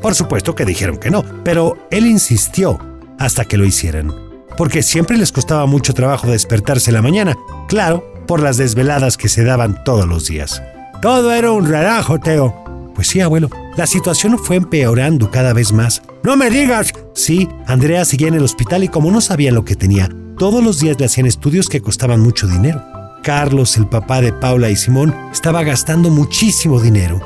Por 0.00 0.14
supuesto 0.14 0.54
que 0.54 0.64
dijeron 0.64 0.98
que 0.98 1.10
no, 1.10 1.24
pero 1.44 1.76
él 1.90 2.06
insistió 2.06 2.78
hasta 3.18 3.44
que 3.44 3.56
lo 3.56 3.64
hicieran, 3.64 4.14
porque 4.56 4.82
siempre 4.82 5.16
les 5.16 5.32
costaba 5.32 5.66
mucho 5.66 5.94
trabajo 5.94 6.28
despertarse 6.28 6.92
la 6.92 7.02
mañana, 7.02 7.36
claro, 7.68 8.09
por 8.30 8.44
las 8.44 8.58
desveladas 8.58 9.16
que 9.16 9.28
se 9.28 9.42
daban 9.42 9.82
todos 9.82 10.06
los 10.06 10.28
días. 10.28 10.62
Todo 11.02 11.32
era 11.32 11.50
un 11.50 11.66
relajo, 11.66 12.20
Teo. 12.20 12.92
Pues 12.94 13.08
sí, 13.08 13.20
abuelo, 13.20 13.50
la 13.76 13.88
situación 13.88 14.38
fue 14.38 14.54
empeorando 14.54 15.32
cada 15.32 15.52
vez 15.52 15.72
más. 15.72 16.00
¡No 16.22 16.36
me 16.36 16.48
digas! 16.48 16.92
Sí, 17.12 17.48
Andrea 17.66 18.04
seguía 18.04 18.28
en 18.28 18.34
el 18.34 18.44
hospital 18.44 18.84
y 18.84 18.88
como 18.88 19.10
no 19.10 19.20
sabía 19.20 19.50
lo 19.50 19.64
que 19.64 19.74
tenía, 19.74 20.08
todos 20.38 20.62
los 20.62 20.78
días 20.78 20.96
le 21.00 21.06
hacían 21.06 21.26
estudios 21.26 21.68
que 21.68 21.80
costaban 21.80 22.20
mucho 22.20 22.46
dinero. 22.46 22.80
Carlos, 23.24 23.76
el 23.76 23.88
papá 23.88 24.20
de 24.20 24.32
Paula 24.32 24.70
y 24.70 24.76
Simón, 24.76 25.12
estaba 25.32 25.64
gastando 25.64 26.08
muchísimo 26.08 26.80
dinero. 26.80 27.20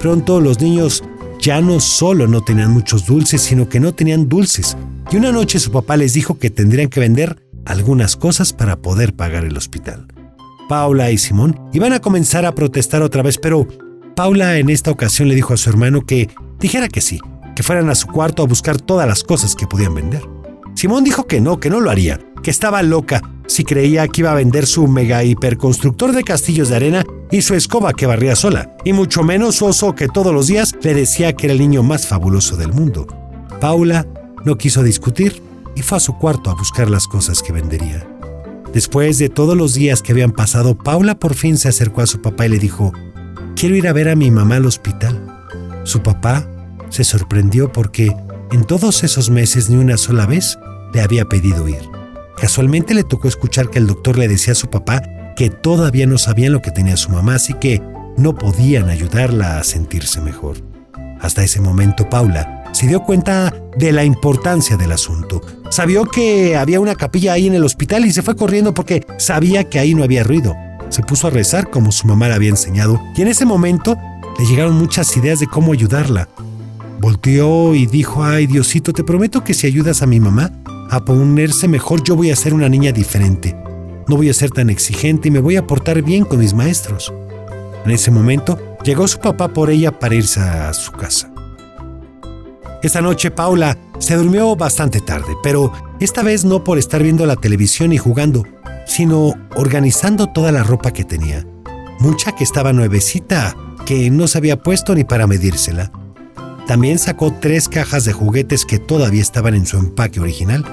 Pronto 0.00 0.40
los 0.40 0.58
niños 0.58 1.04
ya 1.38 1.60
no 1.60 1.80
solo 1.80 2.28
no 2.28 2.40
tenían 2.40 2.70
muchos 2.70 3.04
dulces, 3.04 3.42
sino 3.42 3.68
que 3.68 3.78
no 3.78 3.92
tenían 3.92 4.26
dulces. 4.26 4.74
Y 5.10 5.18
una 5.18 5.32
noche 5.32 5.58
su 5.58 5.70
papá 5.70 5.98
les 5.98 6.14
dijo 6.14 6.38
que 6.38 6.48
tendrían 6.48 6.88
que 6.88 7.00
vender 7.00 7.46
algunas 7.66 8.16
cosas 8.16 8.54
para 8.54 8.76
poder 8.76 9.14
pagar 9.14 9.44
el 9.44 9.58
hospital. 9.58 10.06
Paula 10.68 11.10
y 11.10 11.18
Simón 11.18 11.58
iban 11.72 11.92
a 11.92 12.00
comenzar 12.00 12.44
a 12.44 12.54
protestar 12.54 13.02
otra 13.02 13.22
vez, 13.22 13.38
pero 13.38 13.66
Paula 14.14 14.58
en 14.58 14.70
esta 14.70 14.90
ocasión 14.90 15.28
le 15.28 15.34
dijo 15.34 15.54
a 15.54 15.56
su 15.56 15.70
hermano 15.70 16.04
que 16.04 16.28
dijera 16.58 16.88
que 16.88 17.00
sí, 17.00 17.20
que 17.54 17.62
fueran 17.62 17.90
a 17.90 17.94
su 17.94 18.06
cuarto 18.08 18.42
a 18.42 18.46
buscar 18.46 18.80
todas 18.80 19.06
las 19.06 19.22
cosas 19.22 19.54
que 19.54 19.66
podían 19.66 19.94
vender. 19.94 20.22
Simón 20.74 21.04
dijo 21.04 21.26
que 21.26 21.40
no, 21.40 21.60
que 21.60 21.70
no 21.70 21.80
lo 21.80 21.90
haría, 21.90 22.20
que 22.42 22.50
estaba 22.50 22.82
loca 22.82 23.22
si 23.46 23.64
creía 23.64 24.08
que 24.08 24.22
iba 24.22 24.32
a 24.32 24.36
vender 24.36 24.66
su 24.66 24.86
mega 24.88 25.22
hiperconstructor 25.22 26.12
de 26.12 26.24
castillos 26.24 26.68
de 26.68 26.76
arena 26.76 27.04
y 27.30 27.42
su 27.42 27.54
escoba 27.54 27.92
que 27.92 28.06
barría 28.06 28.36
sola, 28.36 28.76
y 28.84 28.92
mucho 28.92 29.22
menos 29.22 29.56
su 29.56 29.66
oso 29.66 29.94
que 29.94 30.08
todos 30.08 30.34
los 30.34 30.48
días 30.48 30.74
le 30.82 30.94
decía 30.94 31.34
que 31.34 31.46
era 31.46 31.52
el 31.52 31.60
niño 31.60 31.82
más 31.82 32.06
fabuloso 32.06 32.56
del 32.56 32.72
mundo. 32.72 33.06
Paula 33.60 34.06
no 34.44 34.58
quiso 34.58 34.82
discutir 34.82 35.42
y 35.74 35.82
fue 35.82 35.98
a 35.98 36.00
su 36.00 36.16
cuarto 36.18 36.50
a 36.50 36.54
buscar 36.54 36.90
las 36.90 37.06
cosas 37.06 37.42
que 37.42 37.52
vendería. 37.52 38.06
Después 38.76 39.16
de 39.16 39.30
todos 39.30 39.56
los 39.56 39.72
días 39.72 40.02
que 40.02 40.12
habían 40.12 40.32
pasado, 40.32 40.76
Paula 40.76 41.18
por 41.18 41.34
fin 41.34 41.56
se 41.56 41.70
acercó 41.70 42.02
a 42.02 42.06
su 42.06 42.20
papá 42.20 42.44
y 42.44 42.50
le 42.50 42.58
dijo, 42.58 42.92
quiero 43.54 43.74
ir 43.74 43.88
a 43.88 43.94
ver 43.94 44.10
a 44.10 44.16
mi 44.16 44.30
mamá 44.30 44.56
al 44.56 44.66
hospital. 44.66 45.18
Su 45.84 46.02
papá 46.02 46.46
se 46.90 47.02
sorprendió 47.02 47.72
porque 47.72 48.14
en 48.52 48.64
todos 48.64 49.02
esos 49.02 49.30
meses 49.30 49.70
ni 49.70 49.78
una 49.78 49.96
sola 49.96 50.26
vez 50.26 50.58
le 50.92 51.00
había 51.00 51.24
pedido 51.24 51.66
ir. 51.66 51.80
Casualmente 52.36 52.92
le 52.92 53.02
tocó 53.02 53.28
escuchar 53.28 53.70
que 53.70 53.78
el 53.78 53.86
doctor 53.86 54.18
le 54.18 54.28
decía 54.28 54.52
a 54.52 54.56
su 54.56 54.68
papá 54.68 55.00
que 55.36 55.48
todavía 55.48 56.06
no 56.06 56.18
sabían 56.18 56.52
lo 56.52 56.60
que 56.60 56.70
tenía 56.70 56.98
su 56.98 57.10
mamá, 57.10 57.36
así 57.36 57.54
que 57.54 57.80
no 58.18 58.34
podían 58.34 58.90
ayudarla 58.90 59.58
a 59.58 59.64
sentirse 59.64 60.20
mejor. 60.20 60.58
Hasta 61.22 61.42
ese 61.42 61.62
momento 61.62 62.10
Paula 62.10 62.64
se 62.74 62.86
dio 62.86 63.04
cuenta 63.04 63.54
de 63.78 63.92
la 63.92 64.04
importancia 64.04 64.76
del 64.76 64.92
asunto. 64.92 65.40
Sabió 65.70 66.04
que 66.04 66.56
había 66.56 66.80
una 66.80 66.94
capilla 66.94 67.32
ahí 67.32 67.46
en 67.46 67.54
el 67.54 67.64
hospital 67.64 68.06
y 68.06 68.12
se 68.12 68.22
fue 68.22 68.36
corriendo 68.36 68.72
porque 68.72 69.04
sabía 69.18 69.64
que 69.64 69.78
ahí 69.78 69.94
no 69.94 70.04
había 70.04 70.24
ruido. 70.24 70.54
Se 70.88 71.02
puso 71.02 71.26
a 71.26 71.30
rezar 71.30 71.70
como 71.70 71.92
su 71.92 72.06
mamá 72.06 72.28
le 72.28 72.34
había 72.34 72.50
enseñado 72.50 73.00
y 73.16 73.22
en 73.22 73.28
ese 73.28 73.44
momento 73.44 73.96
le 74.38 74.46
llegaron 74.46 74.76
muchas 74.76 75.16
ideas 75.16 75.40
de 75.40 75.46
cómo 75.46 75.72
ayudarla. 75.72 76.28
Volteó 77.00 77.74
y 77.74 77.86
dijo, 77.86 78.24
ay 78.24 78.46
Diosito, 78.46 78.92
te 78.92 79.04
prometo 79.04 79.44
que 79.44 79.54
si 79.54 79.66
ayudas 79.66 80.02
a 80.02 80.06
mi 80.06 80.20
mamá 80.20 80.52
a 80.90 81.04
ponerse 81.04 81.68
mejor, 81.68 82.02
yo 82.02 82.16
voy 82.16 82.30
a 82.30 82.36
ser 82.36 82.54
una 82.54 82.68
niña 82.68 82.92
diferente. 82.92 83.56
No 84.08 84.16
voy 84.16 84.30
a 84.30 84.34
ser 84.34 84.50
tan 84.50 84.70
exigente 84.70 85.28
y 85.28 85.30
me 85.32 85.40
voy 85.40 85.56
a 85.56 85.66
portar 85.66 86.00
bien 86.02 86.24
con 86.24 86.38
mis 86.38 86.54
maestros. 86.54 87.12
En 87.84 87.90
ese 87.90 88.10
momento 88.10 88.58
llegó 88.84 89.06
su 89.08 89.18
papá 89.18 89.48
por 89.48 89.68
ella 89.68 89.98
para 89.98 90.14
irse 90.14 90.40
a 90.40 90.72
su 90.72 90.92
casa. 90.92 91.30
Esa 92.82 93.00
noche 93.00 93.30
Paula 93.30 93.76
se 93.98 94.16
durmió 94.16 94.54
bastante 94.56 95.00
tarde, 95.00 95.34
pero 95.42 95.72
esta 96.00 96.22
vez 96.22 96.44
no 96.44 96.64
por 96.64 96.78
estar 96.78 97.02
viendo 97.02 97.26
la 97.26 97.36
televisión 97.36 97.92
y 97.92 97.98
jugando, 97.98 98.44
sino 98.86 99.34
organizando 99.54 100.28
toda 100.28 100.52
la 100.52 100.62
ropa 100.62 100.92
que 100.92 101.04
tenía. 101.04 101.46
Mucha 101.98 102.32
que 102.32 102.44
estaba 102.44 102.72
nuevecita, 102.72 103.56
que 103.86 104.10
no 104.10 104.28
se 104.28 104.38
había 104.38 104.62
puesto 104.62 104.94
ni 104.94 105.04
para 105.04 105.26
medírsela. 105.26 105.90
También 106.66 106.98
sacó 106.98 107.32
tres 107.32 107.68
cajas 107.68 108.04
de 108.04 108.12
juguetes 108.12 108.64
que 108.64 108.78
todavía 108.78 109.22
estaban 109.22 109.54
en 109.54 109.66
su 109.66 109.78
empaque 109.78 110.20
original, 110.20 110.64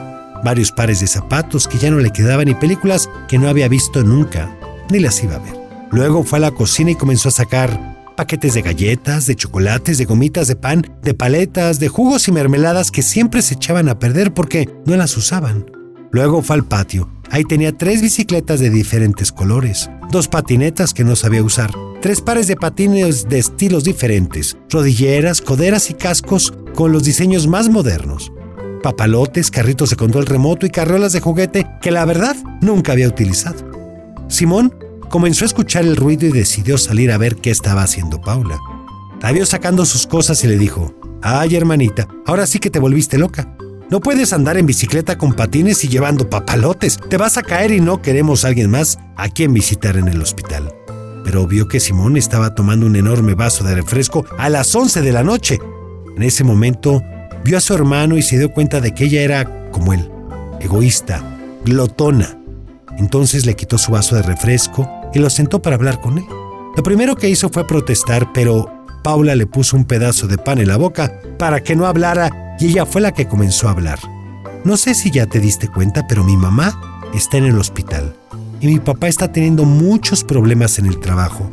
varios 0.43 0.71
pares 0.71 0.99
de 0.99 1.07
zapatos 1.07 1.67
que 1.67 1.77
ya 1.77 1.91
no 1.91 1.99
le 1.99 2.11
quedaban 2.11 2.47
y 2.47 2.55
películas 2.55 3.09
que 3.27 3.37
no 3.37 3.47
había 3.47 3.67
visto 3.67 4.03
nunca, 4.03 4.57
ni 4.89 4.99
las 4.99 5.23
iba 5.23 5.35
a 5.35 5.39
ver. 5.39 5.55
Luego 5.91 6.23
fue 6.23 6.39
a 6.39 6.41
la 6.41 6.51
cocina 6.51 6.91
y 6.91 6.95
comenzó 6.95 7.29
a 7.29 7.33
sacar 7.33 7.92
paquetes 8.15 8.53
de 8.53 8.61
galletas, 8.61 9.25
de 9.25 9.35
chocolates, 9.35 9.97
de 9.97 10.05
gomitas 10.05 10.47
de 10.47 10.55
pan, 10.55 10.85
de 11.01 11.13
paletas, 11.13 11.79
de 11.79 11.87
jugos 11.87 12.27
y 12.27 12.31
mermeladas 12.31 12.91
que 12.91 13.01
siempre 13.01 13.41
se 13.41 13.55
echaban 13.55 13.89
a 13.89 13.99
perder 13.99 14.33
porque 14.33 14.69
no 14.85 14.95
las 14.95 15.17
usaban. 15.17 15.65
Luego 16.11 16.41
fue 16.41 16.55
al 16.55 16.65
patio. 16.65 17.09
Ahí 17.31 17.43
tenía 17.43 17.75
tres 17.75 18.01
bicicletas 18.01 18.59
de 18.59 18.69
diferentes 18.69 19.31
colores, 19.31 19.89
dos 20.11 20.27
patinetas 20.27 20.93
que 20.93 21.03
no 21.03 21.15
sabía 21.15 21.41
usar, 21.41 21.71
tres 22.01 22.21
pares 22.21 22.45
de 22.47 22.55
patines 22.55 23.27
de 23.27 23.39
estilos 23.39 23.83
diferentes, 23.83 24.55
rodilleras, 24.69 25.41
coderas 25.41 25.89
y 25.89 25.95
cascos 25.95 26.53
con 26.75 26.91
los 26.91 27.03
diseños 27.03 27.47
más 27.47 27.69
modernos, 27.69 28.31
papalotes, 28.83 29.49
carritos 29.49 29.89
de 29.89 29.95
control 29.95 30.27
remoto 30.27 30.67
y 30.67 30.69
carriolas 30.69 31.13
de 31.13 31.21
juguete 31.21 31.67
que 31.81 31.89
la 31.89 32.05
verdad 32.05 32.35
nunca 32.61 32.91
había 32.91 33.07
utilizado. 33.07 33.71
Simón 34.27 34.75
comenzó 35.13 35.45
a 35.45 35.45
escuchar 35.45 35.83
el 35.83 35.95
ruido 35.95 36.25
y 36.25 36.31
decidió 36.31 36.75
salir 36.75 37.11
a 37.11 37.19
ver 37.19 37.35
qué 37.35 37.51
estaba 37.51 37.83
haciendo 37.83 38.19
Paula. 38.19 38.59
La 39.21 39.31
vio 39.31 39.45
sacando 39.45 39.85
sus 39.85 40.07
cosas 40.07 40.43
y 40.43 40.47
le 40.47 40.57
dijo, 40.57 40.91
Ay 41.21 41.55
hermanita, 41.55 42.07
ahora 42.25 42.47
sí 42.47 42.57
que 42.57 42.71
te 42.71 42.79
volviste 42.79 43.19
loca. 43.19 43.55
No 43.91 43.99
puedes 43.99 44.33
andar 44.33 44.57
en 44.57 44.65
bicicleta 44.65 45.15
con 45.15 45.33
patines 45.33 45.83
y 45.83 45.87
llevando 45.87 46.31
papalotes. 46.31 46.97
Te 47.11 47.17
vas 47.17 47.37
a 47.37 47.43
caer 47.43 47.69
y 47.69 47.79
no 47.79 48.01
queremos 48.01 48.43
a 48.43 48.47
alguien 48.47 48.71
más 48.71 48.97
a 49.15 49.29
quien 49.29 49.53
visitar 49.53 49.97
en 49.97 50.07
el 50.07 50.19
hospital 50.19 50.73
pero 51.23 51.47
vio 51.47 51.69
que 51.69 51.79
Simón 51.79 52.17
estaba 52.17 52.53
tomando 52.53 52.85
un 52.85 52.97
enorme 52.97 53.33
vaso 53.33 53.63
de 53.63 53.75
refresco 53.75 54.25
a 54.37 54.49
las 54.49 54.75
11 54.75 55.01
de 55.01 55.11
la 55.13 55.23
noche. 55.23 55.57
En 56.17 56.23
ese 56.23 56.43
momento 56.43 57.01
vio 57.45 57.57
a 57.57 57.61
su 57.61 57.73
hermano 57.73 58.17
y 58.17 58.23
se 58.23 58.37
dio 58.37 58.51
cuenta 58.51 58.81
de 58.81 58.93
que 58.93 59.05
ella 59.05 59.21
era 59.21 59.69
como 59.71 59.93
él, 59.93 60.11
egoísta, 60.59 61.23
glotona. 61.63 62.37
Entonces 62.97 63.45
le 63.45 63.55
quitó 63.55 63.77
su 63.77 63.93
vaso 63.93 64.15
de 64.15 64.21
refresco 64.21 64.85
y 65.13 65.19
lo 65.19 65.29
sentó 65.29 65.61
para 65.61 65.75
hablar 65.75 66.01
con 66.01 66.17
él. 66.17 66.25
Lo 66.75 66.83
primero 66.83 67.15
que 67.15 67.29
hizo 67.29 67.49
fue 67.49 67.67
protestar, 67.67 68.31
pero 68.33 68.67
Paula 69.03 69.35
le 69.35 69.45
puso 69.45 69.77
un 69.77 69.85
pedazo 69.85 70.27
de 70.27 70.37
pan 70.37 70.59
en 70.59 70.67
la 70.67 70.77
boca 70.77 71.19
para 71.37 71.61
que 71.61 71.75
no 71.75 71.85
hablara 71.85 72.55
y 72.59 72.67
ella 72.67 72.85
fue 72.85 73.01
la 73.01 73.11
que 73.11 73.27
comenzó 73.27 73.67
a 73.67 73.71
hablar. 73.71 73.99
No 74.63 74.77
sé 74.77 74.95
si 74.95 75.11
ya 75.11 75.25
te 75.25 75.39
diste 75.39 75.67
cuenta, 75.67 76.07
pero 76.07 76.23
mi 76.23 76.37
mamá 76.37 76.79
está 77.13 77.37
en 77.37 77.45
el 77.45 77.59
hospital 77.59 78.15
y 78.61 78.67
mi 78.67 78.79
papá 78.79 79.07
está 79.07 79.31
teniendo 79.31 79.65
muchos 79.65 80.23
problemas 80.23 80.79
en 80.79 80.85
el 80.85 80.99
trabajo. 80.99 81.49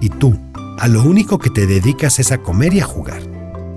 Y 0.00 0.08
tú, 0.08 0.36
a 0.78 0.88
lo 0.88 1.02
único 1.02 1.38
que 1.38 1.50
te 1.50 1.66
dedicas 1.66 2.18
es 2.18 2.32
a 2.32 2.38
comer 2.38 2.74
y 2.74 2.80
a 2.80 2.84
jugar. 2.84 3.22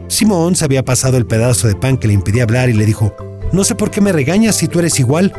Simón 0.07 0.55
se 0.55 0.65
había 0.65 0.83
pasado 0.83 1.17
el 1.17 1.25
pedazo 1.25 1.67
de 1.67 1.75
pan 1.75 1.97
que 1.97 2.07
le 2.07 2.13
impedía 2.13 2.43
hablar 2.43 2.69
y 2.69 2.73
le 2.73 2.85
dijo, 2.85 3.15
no 3.51 3.63
sé 3.63 3.75
por 3.75 3.91
qué 3.91 4.01
me 4.01 4.11
regañas 4.11 4.55
si 4.55 4.67
tú 4.67 4.79
eres 4.79 4.99
igual. 4.99 5.31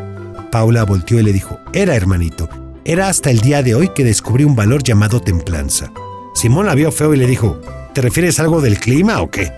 Paula 0.50 0.84
volteó 0.84 1.18
y 1.18 1.22
le 1.22 1.32
dijo, 1.32 1.58
era 1.72 1.96
hermanito, 1.96 2.48
era 2.84 3.08
hasta 3.08 3.30
el 3.30 3.40
día 3.40 3.62
de 3.62 3.74
hoy 3.74 3.90
que 3.94 4.04
descubrí 4.04 4.44
un 4.44 4.56
valor 4.56 4.82
llamado 4.82 5.20
templanza. 5.20 5.92
Simón 6.34 6.66
la 6.66 6.74
vio 6.74 6.90
feo 6.90 7.14
y 7.14 7.16
le 7.16 7.26
dijo, 7.26 7.60
¿te 7.94 8.00
refieres 8.00 8.38
a 8.38 8.42
algo 8.42 8.60
del 8.60 8.78
clima 8.78 9.20
o 9.22 9.30
qué? 9.30 9.52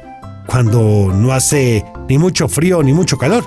Cuando 0.47 1.13
no 1.15 1.33
hace 1.33 1.85
ni 2.09 2.19
mucho 2.19 2.49
frío 2.49 2.83
ni 2.83 2.93
mucho 2.93 3.17
calor. 3.17 3.45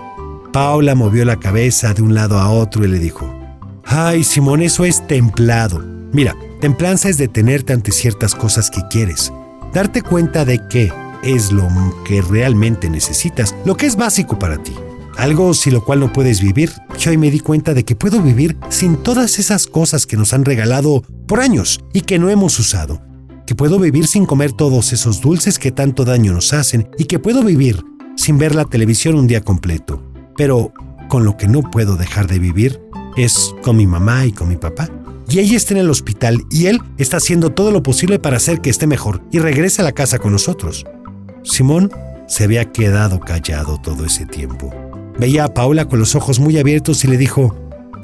Paula 0.51 0.95
movió 0.95 1.25
la 1.25 1.37
cabeza 1.37 1.93
de 1.93 2.01
un 2.01 2.15
lado 2.15 2.39
a 2.39 2.49
otro 2.49 2.85
y 2.85 2.87
le 2.87 2.99
dijo, 2.99 3.31
Ay, 3.85 4.23
Simón, 4.23 4.61
eso 4.61 4.83
es 4.83 5.05
templado. 5.07 5.79
Mira, 6.11 6.35
templanza 6.59 7.09
es 7.09 7.17
detenerte 7.17 7.73
ante 7.73 7.91
ciertas 7.91 8.33
cosas 8.33 8.71
que 8.71 8.81
quieres. 8.89 9.31
Darte 9.73 10.01
cuenta 10.01 10.43
de 10.43 10.59
qué 10.69 10.91
es 11.23 11.51
lo 11.51 11.67
que 12.05 12.21
realmente 12.21 12.89
necesitas, 12.89 13.55
lo 13.65 13.77
que 13.77 13.85
es 13.85 13.95
básico 13.95 14.39
para 14.39 14.57
ti. 14.57 14.73
Algo 15.17 15.53
sin 15.55 15.73
lo 15.73 15.83
cual 15.83 15.99
no 15.99 16.13
puedes 16.13 16.41
vivir. 16.41 16.71
Yo 16.99 17.09
hoy 17.09 17.17
me 17.17 17.31
di 17.31 17.39
cuenta 17.39 17.73
de 17.73 17.83
que 17.83 17.95
puedo 17.95 18.21
vivir 18.21 18.55
sin 18.69 18.97
todas 18.97 19.39
esas 19.39 19.65
cosas 19.65 20.05
que 20.05 20.15
nos 20.15 20.31
han 20.33 20.45
regalado 20.45 21.03
por 21.27 21.39
años 21.39 21.79
y 21.91 22.01
que 22.01 22.19
no 22.19 22.29
hemos 22.29 22.59
usado. 22.59 23.01
Que 23.47 23.55
puedo 23.55 23.79
vivir 23.79 24.05
sin 24.07 24.25
comer 24.25 24.51
todos 24.51 24.93
esos 24.93 25.19
dulces 25.21 25.57
que 25.57 25.71
tanto 25.71 26.05
daño 26.05 26.33
nos 26.33 26.53
hacen 26.53 26.89
y 26.99 27.05
que 27.05 27.17
puedo 27.17 27.43
vivir 27.43 27.83
sin 28.15 28.37
ver 28.37 28.53
la 28.53 28.65
televisión 28.65 29.15
un 29.15 29.25
día 29.25 29.41
completo. 29.41 30.03
Pero 30.37 30.71
con 31.09 31.25
lo 31.25 31.35
que 31.35 31.47
no 31.47 31.61
puedo 31.61 31.95
dejar 31.95 32.27
de 32.27 32.37
vivir 32.37 32.79
es 33.15 33.55
con 33.63 33.75
mi 33.75 33.87
mamá 33.87 34.25
y 34.25 34.31
con 34.31 34.47
mi 34.47 34.57
papá. 34.57 34.87
Y 35.29 35.39
ella 35.39 35.57
está 35.57 35.73
en 35.73 35.79
el 35.79 35.89
hospital 35.89 36.45
y 36.51 36.67
él 36.67 36.79
está 36.97 37.17
haciendo 37.17 37.51
todo 37.51 37.71
lo 37.71 37.81
posible 37.81 38.19
para 38.19 38.37
hacer 38.37 38.61
que 38.61 38.69
esté 38.69 38.85
mejor 38.85 39.21
y 39.31 39.39
regrese 39.39 39.81
a 39.81 39.85
la 39.85 39.93
casa 39.93 40.19
con 40.19 40.31
nosotros. 40.31 40.85
Simón 41.43 41.91
se 42.27 42.43
había 42.43 42.71
quedado 42.71 43.19
callado 43.19 43.79
todo 43.81 44.05
ese 44.05 44.25
tiempo. 44.25 44.71
Veía 45.19 45.45
a 45.45 45.53
Paula 45.53 45.85
con 45.85 45.99
los 45.99 46.15
ojos 46.15 46.39
muy 46.39 46.57
abiertos 46.57 47.03
y 47.03 47.07
le 47.07 47.17
dijo, 47.17 47.55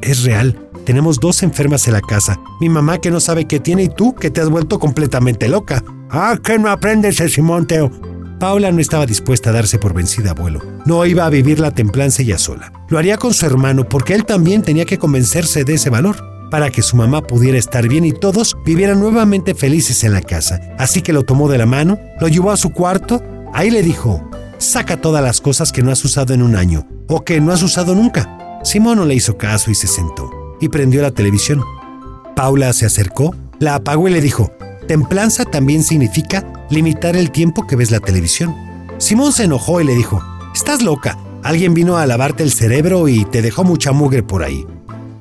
es 0.01 0.23
real, 0.23 0.69
tenemos 0.85 1.19
dos 1.19 1.43
enfermas 1.43 1.87
en 1.87 1.93
la 1.93 2.01
casa, 2.01 2.39
mi 2.59 2.69
mamá 2.69 2.99
que 2.99 3.11
no 3.11 3.19
sabe 3.19 3.45
qué 3.45 3.59
tiene 3.59 3.83
y 3.83 3.89
tú 3.89 4.15
que 4.15 4.31
te 4.31 4.41
has 4.41 4.49
vuelto 4.49 4.79
completamente 4.79 5.47
loca. 5.47 5.83
Ah, 6.09 6.37
que 6.43 6.59
no 6.59 6.69
aprendes, 6.69 7.17
Simón 7.31 7.67
Teo. 7.67 7.91
Paula 8.39 8.71
no 8.71 8.81
estaba 8.81 9.05
dispuesta 9.05 9.51
a 9.51 9.53
darse 9.53 9.79
por 9.79 9.93
vencida, 9.93 10.31
abuelo. 10.31 10.61
No 10.85 11.05
iba 11.05 11.25
a 11.25 11.29
vivir 11.29 11.59
la 11.59 11.71
templanza 11.71 12.21
ella 12.21 12.37
sola. 12.37 12.73
Lo 12.89 12.97
haría 12.97 13.17
con 13.17 13.33
su 13.33 13.45
hermano 13.45 13.87
porque 13.87 14.13
él 14.13 14.25
también 14.25 14.63
tenía 14.63 14.85
que 14.85 14.97
convencerse 14.97 15.63
de 15.63 15.75
ese 15.75 15.89
valor 15.89 16.17
para 16.51 16.69
que 16.69 16.81
su 16.81 16.97
mamá 16.97 17.21
pudiera 17.21 17.57
estar 17.57 17.87
bien 17.87 18.05
y 18.05 18.11
todos 18.11 18.57
vivieran 18.65 18.99
nuevamente 18.99 19.55
felices 19.55 20.03
en 20.03 20.13
la 20.13 20.21
casa. 20.21 20.59
Así 20.77 21.01
que 21.01 21.13
lo 21.13 21.23
tomó 21.23 21.49
de 21.49 21.57
la 21.57 21.65
mano, 21.65 21.97
lo 22.19 22.27
llevó 22.27 22.51
a 22.51 22.57
su 22.57 22.71
cuarto, 22.71 23.23
ahí 23.53 23.71
le 23.71 23.81
dijo, 23.81 24.29
saca 24.63 24.97
todas 24.97 25.23
las 25.23 25.41
cosas 25.41 25.71
que 25.71 25.81
no 25.81 25.91
has 25.91 26.03
usado 26.05 26.33
en 26.33 26.41
un 26.41 26.55
año 26.55 26.87
o 27.07 27.23
que 27.23 27.39
no 27.39 27.51
has 27.51 27.61
usado 27.61 27.95
nunca. 27.95 28.59
Simón 28.63 28.97
no 28.97 29.05
le 29.05 29.15
hizo 29.15 29.37
caso 29.37 29.71
y 29.71 29.75
se 29.75 29.87
sentó 29.87 30.29
y 30.59 30.69
prendió 30.69 31.01
la 31.01 31.11
televisión. 31.11 31.61
Paula 32.35 32.73
se 32.73 32.85
acercó, 32.85 33.35
la 33.59 33.75
apagó 33.75 34.07
y 34.07 34.11
le 34.11 34.21
dijo, 34.21 34.51
templanza 34.87 35.45
también 35.45 35.83
significa 35.83 36.45
limitar 36.69 37.15
el 37.15 37.31
tiempo 37.31 37.67
que 37.67 37.75
ves 37.75 37.91
la 37.91 37.99
televisión. 37.99 38.55
Simón 38.97 39.33
se 39.33 39.43
enojó 39.43 39.81
y 39.81 39.83
le 39.83 39.95
dijo, 39.95 40.21
Estás 40.55 40.81
loca, 40.81 41.17
alguien 41.43 41.73
vino 41.73 41.97
a 41.97 42.05
lavarte 42.05 42.43
el 42.43 42.51
cerebro 42.51 43.07
y 43.07 43.25
te 43.25 43.41
dejó 43.41 43.63
mucha 43.63 43.91
mugre 43.91 44.23
por 44.23 44.43
ahí. 44.43 44.65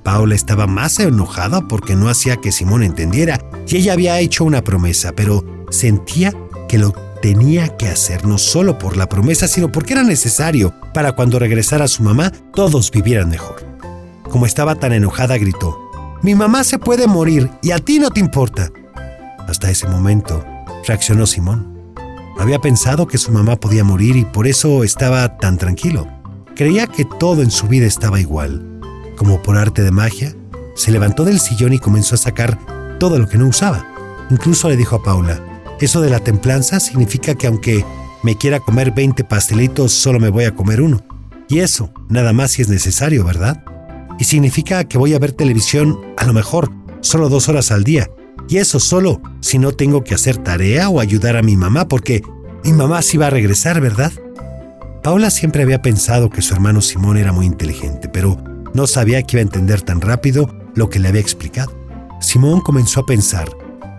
Paula 0.02 0.34
estaba 0.34 0.66
más 0.66 0.98
enojada 1.00 1.66
porque 1.68 1.96
no 1.96 2.08
hacía 2.08 2.36
que 2.36 2.52
Simón 2.52 2.82
entendiera 2.82 3.40
y 3.66 3.76
ella 3.76 3.92
había 3.92 4.18
hecho 4.20 4.44
una 4.44 4.62
promesa, 4.62 5.12
pero 5.12 5.44
sentía 5.70 6.32
que 6.68 6.78
lo 6.78 6.92
tenía 7.22 7.76
que 7.76 7.88
hacer 7.88 8.26
no 8.26 8.36
solo 8.36 8.78
por 8.78 8.96
la 8.96 9.08
promesa, 9.08 9.46
sino 9.48 9.70
porque 9.70 9.94
era 9.94 10.02
necesario 10.02 10.74
para 10.92 11.12
cuando 11.12 11.38
regresara 11.38 11.88
su 11.88 12.02
mamá 12.02 12.32
todos 12.52 12.90
vivieran 12.90 13.30
mejor. 13.30 13.64
Como 14.24 14.44
estaba 14.44 14.74
tan 14.74 14.92
enojada, 14.92 15.38
gritó, 15.38 15.78
Mi 16.20 16.34
mamá 16.34 16.64
se 16.64 16.78
puede 16.78 17.06
morir 17.06 17.48
y 17.62 17.70
a 17.70 17.78
ti 17.78 17.98
no 17.98 18.10
te 18.10 18.20
importa. 18.20 18.70
Hasta 19.48 19.70
ese 19.70 19.88
momento, 19.88 20.44
reaccionó 20.86 21.26
Simón. 21.26 21.94
Había 22.38 22.58
pensado 22.58 23.06
que 23.06 23.18
su 23.18 23.30
mamá 23.30 23.56
podía 23.56 23.84
morir 23.84 24.16
y 24.16 24.24
por 24.24 24.46
eso 24.46 24.82
estaba 24.82 25.38
tan 25.38 25.58
tranquilo. 25.58 26.08
Creía 26.56 26.86
que 26.86 27.04
todo 27.04 27.42
en 27.42 27.50
su 27.50 27.68
vida 27.68 27.86
estaba 27.86 28.20
igual. 28.20 28.80
Como 29.16 29.42
por 29.42 29.56
arte 29.56 29.82
de 29.82 29.92
magia, 29.92 30.34
se 30.74 30.90
levantó 30.90 31.24
del 31.24 31.38
sillón 31.38 31.72
y 31.72 31.78
comenzó 31.78 32.16
a 32.16 32.18
sacar 32.18 32.58
todo 32.98 33.18
lo 33.18 33.28
que 33.28 33.38
no 33.38 33.46
usaba. 33.46 33.86
Incluso 34.30 34.68
le 34.68 34.76
dijo 34.76 34.96
a 34.96 35.02
Paula, 35.02 35.51
eso 35.84 36.00
de 36.00 36.10
la 36.10 36.20
templanza 36.20 36.80
significa 36.80 37.34
que 37.34 37.46
aunque 37.46 37.84
me 38.22 38.36
quiera 38.36 38.60
comer 38.60 38.92
20 38.92 39.24
pastelitos, 39.24 39.92
solo 39.92 40.20
me 40.20 40.28
voy 40.28 40.44
a 40.44 40.54
comer 40.54 40.80
uno. 40.80 41.04
Y 41.48 41.58
eso, 41.58 41.92
nada 42.08 42.32
más 42.32 42.52
si 42.52 42.62
es 42.62 42.68
necesario, 42.68 43.24
¿verdad? 43.24 43.64
Y 44.18 44.24
significa 44.24 44.84
que 44.84 44.98
voy 44.98 45.14
a 45.14 45.18
ver 45.18 45.32
televisión, 45.32 46.00
a 46.16 46.24
lo 46.24 46.32
mejor, 46.32 46.70
solo 47.00 47.28
dos 47.28 47.48
horas 47.48 47.72
al 47.72 47.84
día. 47.84 48.10
Y 48.48 48.58
eso 48.58 48.78
solo 48.78 49.20
si 49.40 49.58
no 49.58 49.72
tengo 49.72 50.04
que 50.04 50.14
hacer 50.14 50.36
tarea 50.36 50.88
o 50.88 51.00
ayudar 51.00 51.36
a 51.36 51.42
mi 51.42 51.56
mamá, 51.56 51.88
porque 51.88 52.22
mi 52.64 52.72
mamá 52.72 53.02
sí 53.02 53.18
va 53.18 53.26
a 53.26 53.30
regresar, 53.30 53.80
¿verdad? 53.80 54.12
Paula 55.02 55.30
siempre 55.30 55.62
había 55.62 55.82
pensado 55.82 56.30
que 56.30 56.42
su 56.42 56.54
hermano 56.54 56.80
Simón 56.80 57.16
era 57.16 57.32
muy 57.32 57.46
inteligente, 57.46 58.08
pero 58.08 58.38
no 58.72 58.86
sabía 58.86 59.22
que 59.22 59.36
iba 59.36 59.40
a 59.40 59.42
entender 59.42 59.82
tan 59.82 60.00
rápido 60.00 60.48
lo 60.74 60.88
que 60.88 61.00
le 61.00 61.08
había 61.08 61.20
explicado. 61.20 61.72
Simón 62.20 62.60
comenzó 62.60 63.00
a 63.00 63.06
pensar 63.06 63.50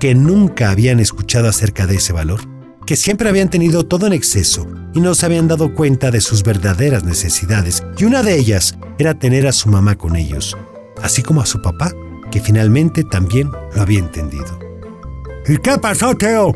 que 0.04 0.16
nunca 0.16 0.70
habían 0.70 1.00
escuchado 1.00 1.48
acerca 1.48 1.88
de 1.88 1.96
ese 1.96 2.12
valor, 2.12 2.42
que 2.86 2.98
siempre 2.98 3.30
habían 3.30 3.50
tenido 3.50 3.86
todo 3.86 4.06
en 4.06 4.12
exceso 4.12 4.68
y 4.94 5.00
no 5.00 5.16
se 5.16 5.26
habían 5.26 5.48
dado 5.48 5.74
cuenta 5.74 6.12
de 6.12 6.20
sus 6.20 6.44
verdaderas 6.44 7.06
necesidades, 7.06 7.82
y 7.98 8.04
una 8.04 8.22
de 8.22 8.38
ellas 8.38 8.78
era 8.98 9.14
tener 9.14 9.48
a 9.48 9.54
su 9.54 9.70
mamá 9.70 9.96
con 9.96 10.18
ellos, 10.18 10.58
así 11.02 11.22
como 11.22 11.40
a 11.40 11.46
su 11.46 11.62
papá, 11.62 11.94
que 12.32 12.42
finalmente 12.42 13.06
también 13.06 13.50
lo 13.74 13.82
había 13.82 14.00
entendido. 14.00 14.60
¿Y 15.48 15.56
qué 15.60 15.78
pasó, 15.78 16.14
Teo? 16.16 16.54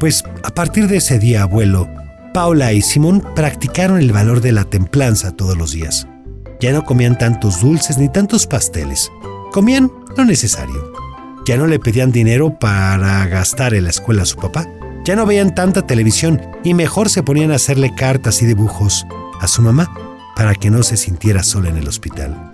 Pues 0.00 0.24
a 0.42 0.48
partir 0.54 0.88
de 0.88 0.96
ese 0.96 1.18
día, 1.18 1.42
abuelo, 1.42 1.86
Paula 2.32 2.72
y 2.72 2.80
Simón 2.80 3.22
practicaron 3.34 3.98
el 3.98 4.12
valor 4.12 4.40
de 4.40 4.52
la 4.52 4.64
templanza 4.64 5.32
todos 5.32 5.58
los 5.58 5.72
días. 5.72 6.08
Ya 6.58 6.72
no 6.72 6.86
comían 6.86 7.18
tantos 7.18 7.60
dulces 7.60 7.98
ni 7.98 8.08
tantos 8.10 8.46
pasteles. 8.46 9.12
Comían 9.52 9.92
lo 10.16 10.24
necesario. 10.24 10.87
Ya 11.48 11.56
no 11.56 11.66
le 11.66 11.78
pedían 11.78 12.12
dinero 12.12 12.58
para 12.58 13.26
gastar 13.26 13.72
en 13.72 13.84
la 13.84 13.88
escuela 13.88 14.24
a 14.24 14.26
su 14.26 14.36
papá. 14.36 14.68
Ya 15.06 15.16
no 15.16 15.24
veían 15.24 15.54
tanta 15.54 15.86
televisión 15.86 16.42
y 16.62 16.74
mejor 16.74 17.08
se 17.08 17.22
ponían 17.22 17.52
a 17.52 17.54
hacerle 17.54 17.94
cartas 17.94 18.42
y 18.42 18.44
dibujos 18.44 19.06
a 19.40 19.48
su 19.48 19.62
mamá 19.62 19.90
para 20.36 20.54
que 20.54 20.68
no 20.68 20.82
se 20.82 20.98
sintiera 20.98 21.42
sola 21.42 21.70
en 21.70 21.78
el 21.78 21.88
hospital. 21.88 22.52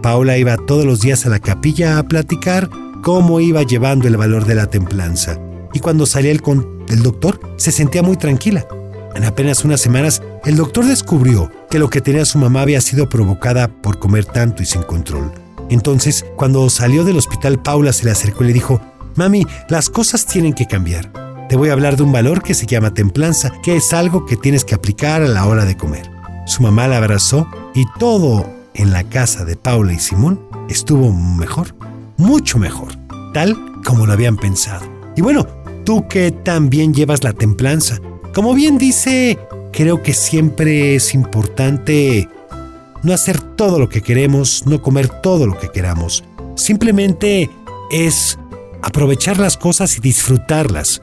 Paula 0.00 0.38
iba 0.38 0.56
todos 0.56 0.86
los 0.86 1.02
días 1.02 1.26
a 1.26 1.28
la 1.28 1.38
capilla 1.38 1.98
a 1.98 2.02
platicar 2.04 2.70
cómo 3.02 3.40
iba 3.40 3.62
llevando 3.62 4.08
el 4.08 4.16
valor 4.16 4.46
de 4.46 4.54
la 4.54 4.68
templanza 4.68 5.38
y 5.74 5.80
cuando 5.80 6.06
salía 6.06 6.32
el, 6.32 6.40
el 6.88 7.02
doctor 7.02 7.38
se 7.58 7.72
sentía 7.72 8.02
muy 8.02 8.16
tranquila. 8.16 8.66
En 9.14 9.24
apenas 9.24 9.66
unas 9.66 9.82
semanas, 9.82 10.22
el 10.46 10.56
doctor 10.56 10.86
descubrió 10.86 11.50
que 11.68 11.78
lo 11.78 11.90
que 11.90 12.00
tenía 12.00 12.24
su 12.24 12.38
mamá 12.38 12.62
había 12.62 12.80
sido 12.80 13.06
provocada 13.06 13.68
por 13.68 13.98
comer 13.98 14.24
tanto 14.24 14.62
y 14.62 14.66
sin 14.66 14.82
control. 14.82 15.43
Entonces, 15.70 16.24
cuando 16.36 16.68
salió 16.70 17.04
del 17.04 17.18
hospital, 17.18 17.60
Paula 17.62 17.92
se 17.92 18.04
le 18.04 18.10
acercó 18.10 18.44
y 18.44 18.48
le 18.48 18.52
dijo, 18.52 18.80
Mami, 19.16 19.46
las 19.68 19.90
cosas 19.90 20.26
tienen 20.26 20.52
que 20.52 20.66
cambiar. 20.66 21.10
Te 21.48 21.56
voy 21.56 21.68
a 21.68 21.72
hablar 21.72 21.96
de 21.96 22.02
un 22.02 22.12
valor 22.12 22.42
que 22.42 22.54
se 22.54 22.66
llama 22.66 22.94
templanza, 22.94 23.52
que 23.62 23.76
es 23.76 23.92
algo 23.92 24.26
que 24.26 24.36
tienes 24.36 24.64
que 24.64 24.74
aplicar 24.74 25.22
a 25.22 25.28
la 25.28 25.46
hora 25.46 25.64
de 25.64 25.76
comer. 25.76 26.10
Su 26.46 26.62
mamá 26.62 26.88
la 26.88 26.98
abrazó 26.98 27.46
y 27.74 27.84
todo 27.98 28.44
en 28.74 28.92
la 28.92 29.04
casa 29.04 29.44
de 29.44 29.56
Paula 29.56 29.92
y 29.92 29.98
Simón 29.98 30.40
estuvo 30.68 31.12
mejor, 31.12 31.76
mucho 32.16 32.58
mejor, 32.58 32.92
tal 33.32 33.56
como 33.84 34.06
lo 34.06 34.12
habían 34.12 34.36
pensado. 34.36 34.84
Y 35.16 35.22
bueno, 35.22 35.46
tú 35.84 36.08
que 36.08 36.32
también 36.32 36.92
llevas 36.92 37.22
la 37.22 37.32
templanza, 37.32 37.98
como 38.34 38.54
bien 38.54 38.78
dice, 38.78 39.38
creo 39.72 40.02
que 40.02 40.12
siempre 40.12 40.96
es 40.96 41.14
importante 41.14 42.28
no 43.04 43.12
hacer 43.12 43.40
todo 43.40 43.78
lo 43.78 43.88
que 43.88 44.02
queremos, 44.02 44.66
no 44.66 44.82
comer 44.82 45.08
todo 45.08 45.46
lo 45.46 45.58
que 45.58 45.68
queramos. 45.68 46.24
Simplemente 46.56 47.50
es 47.90 48.38
aprovechar 48.82 49.38
las 49.38 49.56
cosas 49.56 49.96
y 49.96 50.00
disfrutarlas. 50.00 51.02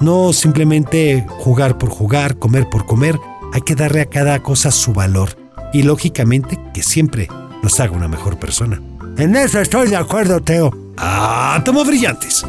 No 0.00 0.32
simplemente 0.32 1.24
jugar 1.38 1.78
por 1.78 1.90
jugar, 1.90 2.38
comer 2.38 2.68
por 2.68 2.86
comer. 2.86 3.18
Hay 3.52 3.60
que 3.60 3.74
darle 3.74 4.00
a 4.00 4.06
cada 4.06 4.42
cosa 4.42 4.70
su 4.70 4.92
valor. 4.92 5.36
Y 5.72 5.82
lógicamente 5.82 6.58
que 6.74 6.82
siempre 6.82 7.28
nos 7.62 7.78
haga 7.80 7.92
una 7.92 8.08
mejor 8.08 8.38
persona. 8.38 8.82
En 9.16 9.36
eso 9.36 9.60
estoy 9.60 9.88
de 9.88 9.96
acuerdo, 9.96 10.40
Teo. 10.40 10.72
Ah, 10.96 11.62
toma 11.64 11.84
brillantes. 11.84 12.44